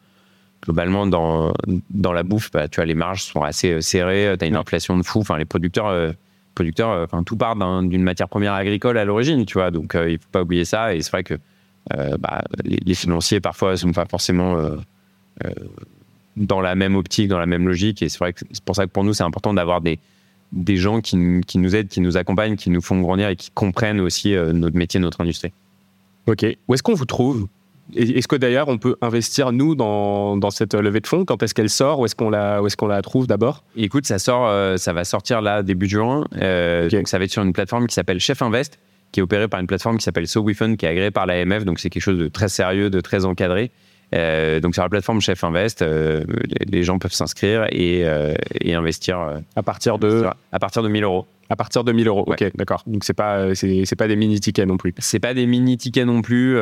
Globalement, 0.64 1.08
dans, 1.08 1.54
dans 1.90 2.14
la 2.14 2.24
bouffe, 2.24 2.52
bah, 2.52 2.68
tu 2.68 2.76
vois, 2.76 2.86
les 2.86 2.94
marges 2.94 3.24
sont 3.24 3.42
assez 3.42 3.82
serrées, 3.82 4.36
tu 4.38 4.46
as 4.46 4.48
une 4.48 4.56
inflation 4.56 4.98
de 4.98 5.04
fou. 5.04 5.20
Enfin, 5.20 5.38
les 5.38 5.46
producteurs, 5.46 6.14
producteurs 6.54 7.04
enfin, 7.04 7.24
tout 7.24 7.36
part 7.36 7.56
d'une 7.82 8.04
matière 8.04 8.30
première 8.30 8.54
agricole 8.54 8.98
à 8.98 9.06
l'origine, 9.06 9.46
tu 9.46 9.54
vois. 9.54 9.72
Donc, 9.72 9.94
il 9.96 10.14
ne 10.14 10.18
faut 10.18 10.30
pas 10.32 10.44
oublier 10.44 10.66
ça. 10.66 10.94
Et 10.94 11.02
c'est 11.02 11.12
vrai 11.12 11.24
que 11.24 11.36
bah, 12.20 12.44
les, 12.64 12.94
financiers 12.94 13.40
parfois 13.40 13.76
sont 13.76 13.92
pas 13.92 14.06
forcément 14.06 14.56
dans 16.38 16.62
la 16.62 16.76
même 16.76 16.96
optique, 16.96 17.28
dans 17.28 17.40
la 17.40 17.48
même 17.48 17.68
logique. 17.68 18.04
Et 18.04 18.10
c'est 18.10 18.20
vrai 18.20 18.34
que 18.34 18.42
c'est 18.52 18.64
pour 18.64 18.76
ça 18.76 18.86
que 18.86 18.92
pour 18.92 19.04
nous, 19.04 19.14
c'est 19.14 19.24
important 19.24 19.56
d'avoir 19.56 19.82
des, 19.82 19.98
des 20.52 20.78
gens 20.78 21.02
qui, 21.02 21.42
qui, 21.48 21.58
nous 21.58 21.76
aident, 21.76 21.88
qui 21.88 22.02
nous 22.02 22.18
accompagnent, 22.18 22.56
qui 22.56 22.70
nous 22.70 22.82
font 22.82 23.00
grandir 23.00 23.30
et 23.30 23.36
qui 23.36 23.52
comprennent 23.52 24.00
aussi 24.00 24.34
notre 24.34 24.76
métier, 24.76 25.00
notre 25.00 25.22
industrie. 25.22 25.54
Ok. 26.28 26.46
Où 26.68 26.74
est-ce 26.74 26.84
qu'on 26.84 26.94
vous 26.94 27.06
trouve? 27.06 27.48
Est-ce 27.96 28.28
que 28.28 28.36
d'ailleurs 28.36 28.70
on 28.70 28.78
peut 28.78 28.96
investir 29.02 29.52
nous 29.52 29.76
dans, 29.76 30.38
dans 30.38 30.50
cette 30.50 30.74
levée 30.74 31.02
de 31.02 31.08
fonds? 31.08 31.26
Quand 31.26 31.44
est-ce 31.44 31.54
qu'elle 31.54 31.70
sort? 31.70 32.00
Où 32.00 32.06
est-ce 32.06 32.16
qu'on 32.16 32.30
la, 32.30 32.62
où 32.62 32.68
est-ce 32.68 32.78
qu'on 32.78 32.88
la 32.88 33.02
trouve 33.02 33.28
d'abord? 33.28 33.64
Écoute, 33.76 34.06
ça 34.06 34.20
sort, 34.20 34.48
euh, 34.48 34.78
ça 34.78 34.94
va 34.94 35.04
sortir 35.04 35.42
là 35.42 35.62
début 35.64 35.88
juin. 35.88 36.26
Euh, 36.38 36.90
donc 36.90 37.08
ça 37.08 37.18
va 37.18 37.26
être 37.26 37.32
sur 37.32 37.44
une 37.44 37.54
plateforme 37.54 37.88
qui 37.88 37.96
s'appelle 37.96 38.20
Chef 38.20 38.42
Invest, 38.42 38.80
qui 39.12 39.20
est 39.20 39.24
opérée 39.24 39.48
par 39.48 39.60
une 39.60 39.68
plateforme 39.68 39.98
qui 39.98 40.04
s'appelle 40.04 40.28
SoWeFund, 40.28 40.78
qui 40.78 40.86
est 40.86 40.90
agréée 40.90 41.12
par 41.12 41.26
l'AMF. 41.26 41.66
Donc 41.66 41.80
c'est 41.80 41.90
quelque 41.90 42.04
chose 42.04 42.20
de 42.20 42.28
très 42.28 42.48
sérieux, 42.48 42.90
de 42.90 43.02
très 43.02 43.26
encadré. 43.26 43.72
Euh, 44.14 44.60
donc 44.60 44.74
sur 44.74 44.84
la 44.84 44.90
plateforme 44.90 45.22
Chef 45.22 45.44
Invest, 45.44 45.84
les, 45.84 46.84
gens 46.84 47.00
peuvent 47.00 47.14
s'inscrire 47.14 47.68
et, 47.72 48.06
et 48.60 48.74
investir 48.74 49.42
à 49.56 49.64
partir 49.64 50.00
de 50.00 50.26
à 50.52 50.60
partir 50.60 50.84
de 50.84 50.90
1000 50.90 51.04
euros. 51.04 51.26
À 51.50 51.56
partir 51.56 51.84
de 51.84 51.92
1000 51.92 52.08
euros, 52.08 52.24
ok, 52.28 52.52
d'accord. 52.56 52.84
Donc 52.88 53.04
c'est 53.04 53.14
pas 53.14 53.56
c'est 53.56 53.96
pas 53.98 54.08
des 54.08 54.16
mini 54.16 54.40
tickets 54.40 54.68
non 54.68 54.78
plus. 54.78 54.94
C'est 55.00 55.20
pas 55.20 55.34
des 55.34 55.46
mini 55.46 55.78
tickets 55.78 56.06
non 56.06 56.22
plus 56.22 56.58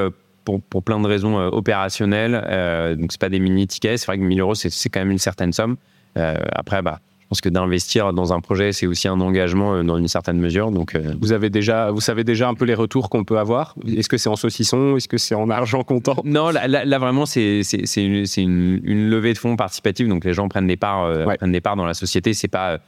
pour, 0.46 0.62
pour, 0.62 0.84
plein 0.84 1.00
de 1.00 1.08
raisons 1.08 1.40
euh, 1.40 1.50
opérationnelles. 1.50 2.42
Euh, 2.48 2.96
donc, 2.96 3.12
c'est 3.12 3.22
pas 3.22 3.30
des 3.30 3.40
mini 3.40 3.68
tickets. 3.68 3.98
C'est 4.00 4.08
vrai 4.08 4.18
que 4.18 4.24
1000 4.24 4.40
euros, 4.40 4.56
c'est 4.56 4.90
quand 4.90 5.00
même 5.00 5.12
une 5.12 5.20
certaine 5.20 5.54
somme. 5.54 5.78
Euh, 6.18 6.36
après, 6.52 6.82
bah, 6.82 7.00
pense 7.30 7.42
que 7.42 7.50
d'investir 7.50 8.14
dans 8.14 8.34
un 8.34 8.42
projet, 8.42 8.74
c'est 8.74 8.88
aussi 8.88 9.08
un 9.08 9.20
engagement 9.22 9.84
dans 9.84 9.98
une 9.98 10.08
certaine 10.08 10.40
mesure. 10.40 10.72
Donc, 10.72 10.98
vous 11.22 11.32
avez 11.32 11.50
déjà, 11.50 11.92
vous 11.92 12.02
savez 12.02 12.24
déjà 12.24 12.50
un 12.50 12.56
peu 12.56 12.66
les 12.66 12.74
retours 12.74 13.10
qu'on 13.10 13.24
peut 13.24 13.38
avoir? 13.38 13.76
Est-ce 13.88 14.10
que 14.10 14.18
c'est 14.18 14.30
en 14.30 14.36
saucisson? 14.36 14.98
Est-ce 14.98 15.08
que 15.08 15.18
c'est 15.18 15.36
en 15.36 15.50
argent 15.50 15.84
comptant? 15.84 16.18
Non, 16.24 16.50
là, 16.50 16.68
là, 16.68 16.98
vraiment, 17.00 17.26
c'est 17.26 17.62
une, 17.98 18.26
une, 18.38 18.82
une, 18.84 19.10
levée 19.10 19.34
de 19.34 19.38
fonds 19.38 19.56
participative. 19.56 20.08
Donc, 20.08 20.26
les 20.26 20.34
gens 20.34 20.50
prennent 20.50 20.68
des 20.68 20.78
parts, 20.78 21.36
prennent 21.38 21.52
des 21.52 21.62
parts 21.62 21.76
dans 21.76 21.86
la 21.86 21.94
société. 21.94 22.34
C'est 22.34 22.48
pas 22.48 22.80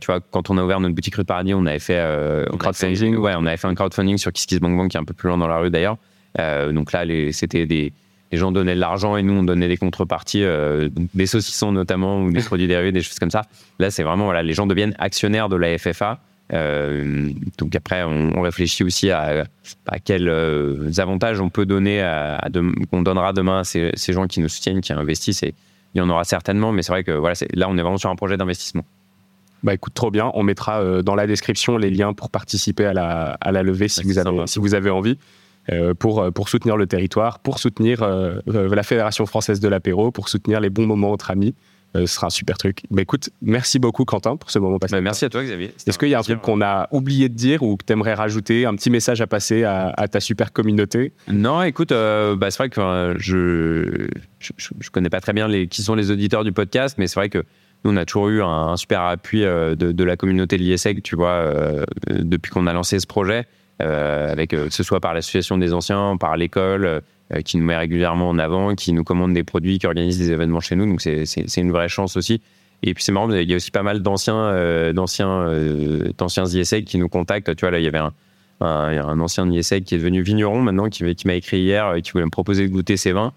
tu 0.00 0.06
vois, 0.06 0.20
quand 0.20 0.48
on 0.48 0.58
a 0.58 0.64
ouvert 0.64 0.80
notre 0.80 0.94
boutique 0.94 1.16
rue 1.16 1.22
de 1.22 1.26
Paradis, 1.26 1.54
on 1.54 1.66
avait 1.66 1.78
fait 1.78 1.98
un 1.98 2.56
crowdfunding. 2.56 3.16
ouais, 3.16 3.34
on 3.36 3.46
avait 3.46 3.56
fait 3.56 3.66
un 3.66 3.74
crowdfunding 3.74 4.16
sur 4.16 4.32
KissKissBankBank 4.32 4.90
qui 4.90 4.96
est 4.96 5.00
un 5.00 5.04
peu 5.04 5.14
plus 5.14 5.28
loin 5.28 5.38
dans 5.38 5.48
la 5.48 5.58
rue 5.58 5.70
d'ailleurs. 5.70 5.96
Euh, 6.38 6.72
donc 6.72 6.92
là, 6.92 7.04
c'était 7.32 7.66
des 7.66 7.92
les 8.32 8.38
gens 8.38 8.50
donnaient 8.50 8.74
de 8.74 8.80
l'argent 8.80 9.16
et 9.16 9.22
nous 9.22 9.34
on 9.34 9.42
donnait 9.42 9.68
des 9.68 9.76
contreparties, 9.76 10.42
euh, 10.42 10.88
des 11.14 11.26
saucissons 11.26 11.70
notamment 11.70 12.22
ou 12.22 12.32
des 12.32 12.40
produits 12.44 12.66
dérivés, 12.66 12.90
des 12.90 13.02
choses 13.02 13.18
comme 13.18 13.30
ça. 13.30 13.42
Là, 13.78 13.90
c'est 13.90 14.02
vraiment 14.02 14.24
voilà, 14.24 14.42
les 14.42 14.54
gens 14.54 14.66
deviennent 14.66 14.94
actionnaires 14.98 15.48
de 15.50 15.56
la 15.56 15.78
FFA. 15.78 16.18
Euh, 16.54 17.30
donc 17.58 17.76
après, 17.76 18.02
on, 18.02 18.40
réfléchit 18.40 18.84
aussi 18.84 19.10
à, 19.10 19.44
à 19.86 19.98
quels 20.00 20.28
avantages 20.98 21.40
on 21.40 21.50
peut 21.50 21.66
donner, 21.66 22.02
à, 22.02 22.48
qu'on 22.90 23.02
donnera 23.02 23.32
demain 23.32 23.60
à 23.60 23.64
ces, 23.64 23.90
ces, 23.94 24.12
gens 24.12 24.26
qui 24.26 24.40
nous 24.40 24.48
soutiennent, 24.48 24.80
qui 24.80 24.92
investissent. 24.92 25.42
Et 25.42 25.54
il 25.94 25.98
y 25.98 26.00
en 26.00 26.10
aura 26.10 26.24
certainement, 26.24 26.72
mais 26.72 26.82
c'est 26.82 26.92
vrai 26.92 27.04
que 27.04 27.12
voilà, 27.12 27.34
là, 27.54 27.68
on 27.70 27.78
est 27.78 27.82
vraiment 27.82 27.98
sur 27.98 28.10
un 28.10 28.16
projet 28.16 28.36
d'investissement. 28.36 28.84
Bah 29.62 29.74
écoute, 29.74 29.94
trop 29.94 30.10
bien. 30.10 30.30
On 30.34 30.42
mettra 30.42 31.02
dans 31.02 31.14
la 31.14 31.26
description 31.26 31.76
les 31.76 31.90
liens 31.90 32.12
pour 32.12 32.30
participer 32.30 32.84
à 32.84 32.92
la, 32.92 33.38
à 33.40 33.52
la 33.52 33.62
levée 33.62 33.88
si, 33.88 34.02
vous 34.02 34.18
avez, 34.18 34.46
si 34.46 34.58
vous 34.58 34.74
avez 34.74 34.90
envie. 34.90 35.18
Euh, 35.70 35.94
pour, 35.94 36.20
euh, 36.20 36.30
pour 36.32 36.48
soutenir 36.48 36.76
le 36.76 36.88
territoire, 36.88 37.38
pour 37.38 37.60
soutenir 37.60 38.02
euh, 38.02 38.40
la 38.46 38.82
Fédération 38.82 39.26
française 39.26 39.60
de 39.60 39.68
l'apéro, 39.68 40.10
pour 40.10 40.28
soutenir 40.28 40.58
les 40.58 40.70
bons 40.70 40.86
moments 40.86 41.12
entre 41.12 41.30
amis. 41.30 41.54
ce 41.94 42.06
sera 42.06 42.26
un 42.26 42.30
super 42.30 42.58
truc. 42.58 42.80
Mais 42.90 43.02
écoute, 43.02 43.30
merci 43.40 43.78
beaucoup 43.78 44.04
Quentin 44.04 44.36
pour 44.36 44.50
ce 44.50 44.58
moment 44.58 44.80
passé. 44.80 44.96
Bah, 44.96 45.00
merci 45.00 45.24
à 45.24 45.28
toi 45.28 45.44
Xavier. 45.44 45.72
Est-ce 45.86 45.98
qu'il 45.98 46.08
y 46.08 46.14
a 46.16 46.18
un 46.18 46.22
truc 46.22 46.40
qu'on 46.40 46.62
a 46.62 46.88
oublié 46.90 47.28
de 47.28 47.34
dire 47.34 47.62
ou 47.62 47.76
que 47.76 47.84
tu 47.84 47.92
aimerais 47.92 48.14
rajouter, 48.14 48.66
un 48.66 48.74
petit 48.74 48.90
message 48.90 49.20
à 49.20 49.28
passer 49.28 49.62
à, 49.62 50.08
ta 50.08 50.18
super 50.18 50.52
communauté? 50.52 51.12
Non, 51.28 51.62
écoute, 51.62 51.90
bah, 51.90 52.50
c'est 52.50 52.58
vrai 52.58 52.70
que 52.70 53.14
je, 53.18 54.08
je, 54.40 54.90
connais 54.90 55.10
pas 55.10 55.20
très 55.20 55.32
bien 55.32 55.46
les, 55.46 55.68
qui 55.68 55.82
sont 55.82 55.94
les 55.94 56.10
auditeurs 56.10 56.42
du 56.42 56.50
podcast, 56.50 56.96
mais 56.98 57.06
c'est 57.06 57.20
vrai 57.20 57.28
que 57.28 57.44
nous, 57.84 57.92
on 57.92 57.96
a 57.96 58.04
toujours 58.04 58.30
eu 58.30 58.42
un, 58.42 58.76
super 58.76 59.02
appui 59.02 59.42
de, 59.42 59.74
de, 59.74 60.04
la 60.04 60.16
communauté 60.16 60.56
de 60.56 60.62
l'ISEG, 60.62 61.02
tu 61.02 61.14
vois, 61.14 61.46
depuis 62.08 62.50
qu'on 62.50 62.66
a 62.66 62.72
lancé 62.72 62.98
ce 62.98 63.06
projet. 63.06 63.46
Euh, 63.80 64.30
avec 64.30 64.52
euh, 64.52 64.68
que 64.68 64.74
ce 64.74 64.82
soit 64.82 65.00
par 65.00 65.14
l'association 65.14 65.58
des 65.58 65.72
anciens, 65.72 66.16
par 66.16 66.36
l'école, 66.36 66.84
euh, 66.84 67.40
qui 67.44 67.56
nous 67.56 67.64
met 67.64 67.76
régulièrement 67.76 68.28
en 68.28 68.38
avant, 68.38 68.74
qui 68.74 68.92
nous 68.92 69.02
commande 69.02 69.32
des 69.32 69.42
produits, 69.42 69.78
qui 69.78 69.86
organise 69.86 70.18
des 70.18 70.30
événements 70.30 70.60
chez 70.60 70.76
nous. 70.76 70.86
Donc 70.86 71.00
c'est 71.00 71.56
une 71.56 71.72
vraie 71.72 71.88
chance 71.88 72.16
aussi. 72.16 72.42
Et 72.84 72.94
puis 72.94 73.02
c'est 73.02 73.12
marrant, 73.12 73.30
il 73.30 73.48
y 73.48 73.52
a 73.52 73.56
aussi 73.56 73.70
pas 73.70 73.82
mal 73.82 74.00
d'anciens 74.02 74.92
d'anciens 74.92 75.46
d'anciens 76.18 76.44
ISEG 76.44 76.84
qui 76.84 76.98
nous 76.98 77.08
contactent. 77.08 77.54
Tu 77.54 77.60
vois, 77.60 77.70
là, 77.70 77.78
il 77.78 77.84
y 77.84 77.88
avait 77.88 78.00
un, 78.60 79.20
ancien 79.20 79.50
ISEG 79.50 79.84
qui 79.84 79.94
est 79.94 79.98
devenu 79.98 80.20
vigneron 80.20 80.60
maintenant, 80.60 80.88
qui, 80.88 81.04
m'a 81.24 81.34
écrit 81.34 81.60
hier 81.60 81.94
qui 82.02 82.10
voulait 82.10 82.24
me 82.24 82.30
proposer 82.30 82.66
de 82.66 82.72
goûter 82.72 82.96
ses 82.96 83.12
vins. 83.12 83.32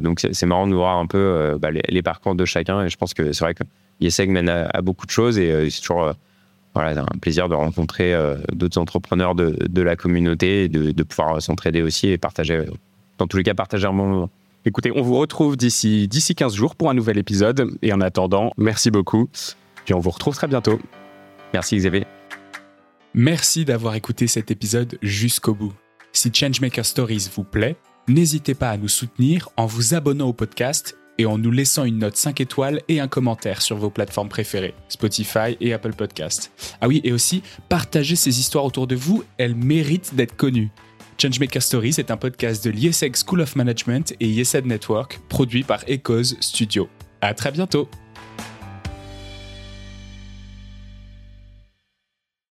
donc 0.00 0.20
c'est 0.20 0.46
marrant 0.46 0.68
de 0.68 0.74
voir 0.74 0.98
un 0.98 1.06
peu 1.06 1.58
bah, 1.60 1.70
les, 1.70 2.02
parcours 2.02 2.36
de 2.36 2.44
chacun. 2.44 2.84
Et 2.84 2.88
je 2.88 2.96
pense 2.96 3.12
que 3.12 3.32
c'est 3.32 3.44
vrai 3.44 3.54
que 3.54 3.64
ISEG 4.00 4.30
mène 4.30 4.48
à, 4.48 4.68
à, 4.72 4.82
beaucoup 4.82 5.04
de 5.04 5.10
choses 5.10 5.36
et 5.36 5.68
c'est 5.68 5.80
toujours 5.80 6.14
voilà, 6.74 7.02
un 7.02 7.18
plaisir 7.18 7.48
de 7.48 7.54
rencontrer 7.54 8.14
euh, 8.14 8.36
d'autres 8.52 8.78
entrepreneurs 8.78 9.34
de, 9.34 9.56
de, 9.68 9.82
la 9.82 9.96
communauté 9.96 10.64
et 10.64 10.68
de, 10.68 10.92
de 10.92 11.02
pouvoir 11.02 11.42
s'entraider 11.42 11.82
aussi 11.82 12.08
et 12.08 12.18
partager, 12.18 12.64
dans 13.18 13.26
tous 13.26 13.36
les 13.36 13.42
cas, 13.42 13.54
partager 13.54 13.86
un 13.86 13.92
bon 13.92 14.06
moment. 14.06 14.30
Écoutez, 14.66 14.92
on 14.94 15.00
vous 15.00 15.16
retrouve 15.16 15.56
d'ici 15.56 16.06
d'ici 16.06 16.34
15 16.34 16.54
jours 16.54 16.76
pour 16.76 16.90
un 16.90 16.94
nouvel 16.94 17.16
épisode. 17.16 17.70
Et 17.80 17.92
en 17.92 18.00
attendant, 18.00 18.52
merci 18.58 18.90
beaucoup. 18.90 19.28
Puis 19.84 19.94
on 19.94 20.00
vous 20.00 20.10
retrouve 20.10 20.34
très 20.34 20.48
bientôt. 20.48 20.78
Merci 21.54 21.76
Xavier. 21.76 22.06
Merci 23.14 23.64
d'avoir 23.64 23.94
écouté 23.94 24.26
cet 24.26 24.50
épisode 24.50 24.98
jusqu'au 25.02 25.54
bout. 25.54 25.72
Si 26.12 26.30
Changemaker 26.32 26.84
Stories 26.84 27.28
vous 27.34 27.44
plaît, 27.44 27.76
n'hésitez 28.06 28.54
pas 28.54 28.70
à 28.70 28.76
nous 28.76 28.88
soutenir 28.88 29.48
en 29.56 29.66
vous 29.66 29.94
abonnant 29.94 30.28
au 30.28 30.32
podcast 30.32 30.99
et 31.20 31.26
en 31.26 31.36
nous 31.36 31.50
laissant 31.50 31.84
une 31.84 31.98
note 31.98 32.16
5 32.16 32.40
étoiles 32.40 32.80
et 32.88 32.98
un 32.98 33.06
commentaire 33.06 33.60
sur 33.60 33.76
vos 33.76 33.90
plateformes 33.90 34.30
préférées, 34.30 34.72
Spotify 34.88 35.54
et 35.60 35.74
Apple 35.74 35.92
Podcast. 35.92 36.50
Ah 36.80 36.88
oui, 36.88 37.02
et 37.04 37.12
aussi, 37.12 37.42
partagez 37.68 38.16
ces 38.16 38.40
histoires 38.40 38.64
autour 38.64 38.86
de 38.86 38.96
vous, 38.96 39.22
elles 39.36 39.54
méritent 39.54 40.14
d'être 40.14 40.34
connues. 40.34 40.70
Changemaker 41.20 41.62
Stories 41.62 41.96
est 41.98 42.10
un 42.10 42.16
podcast 42.16 42.64
de 42.64 42.70
l'ISEG 42.70 43.14
School 43.16 43.42
of 43.42 43.54
Management 43.54 44.14
et 44.18 44.28
ISED 44.28 44.64
Network, 44.64 45.20
produit 45.28 45.62
par 45.62 45.84
Echoes 45.86 46.36
Studio. 46.40 46.88
À 47.20 47.34
très 47.34 47.52
bientôt! 47.52 47.86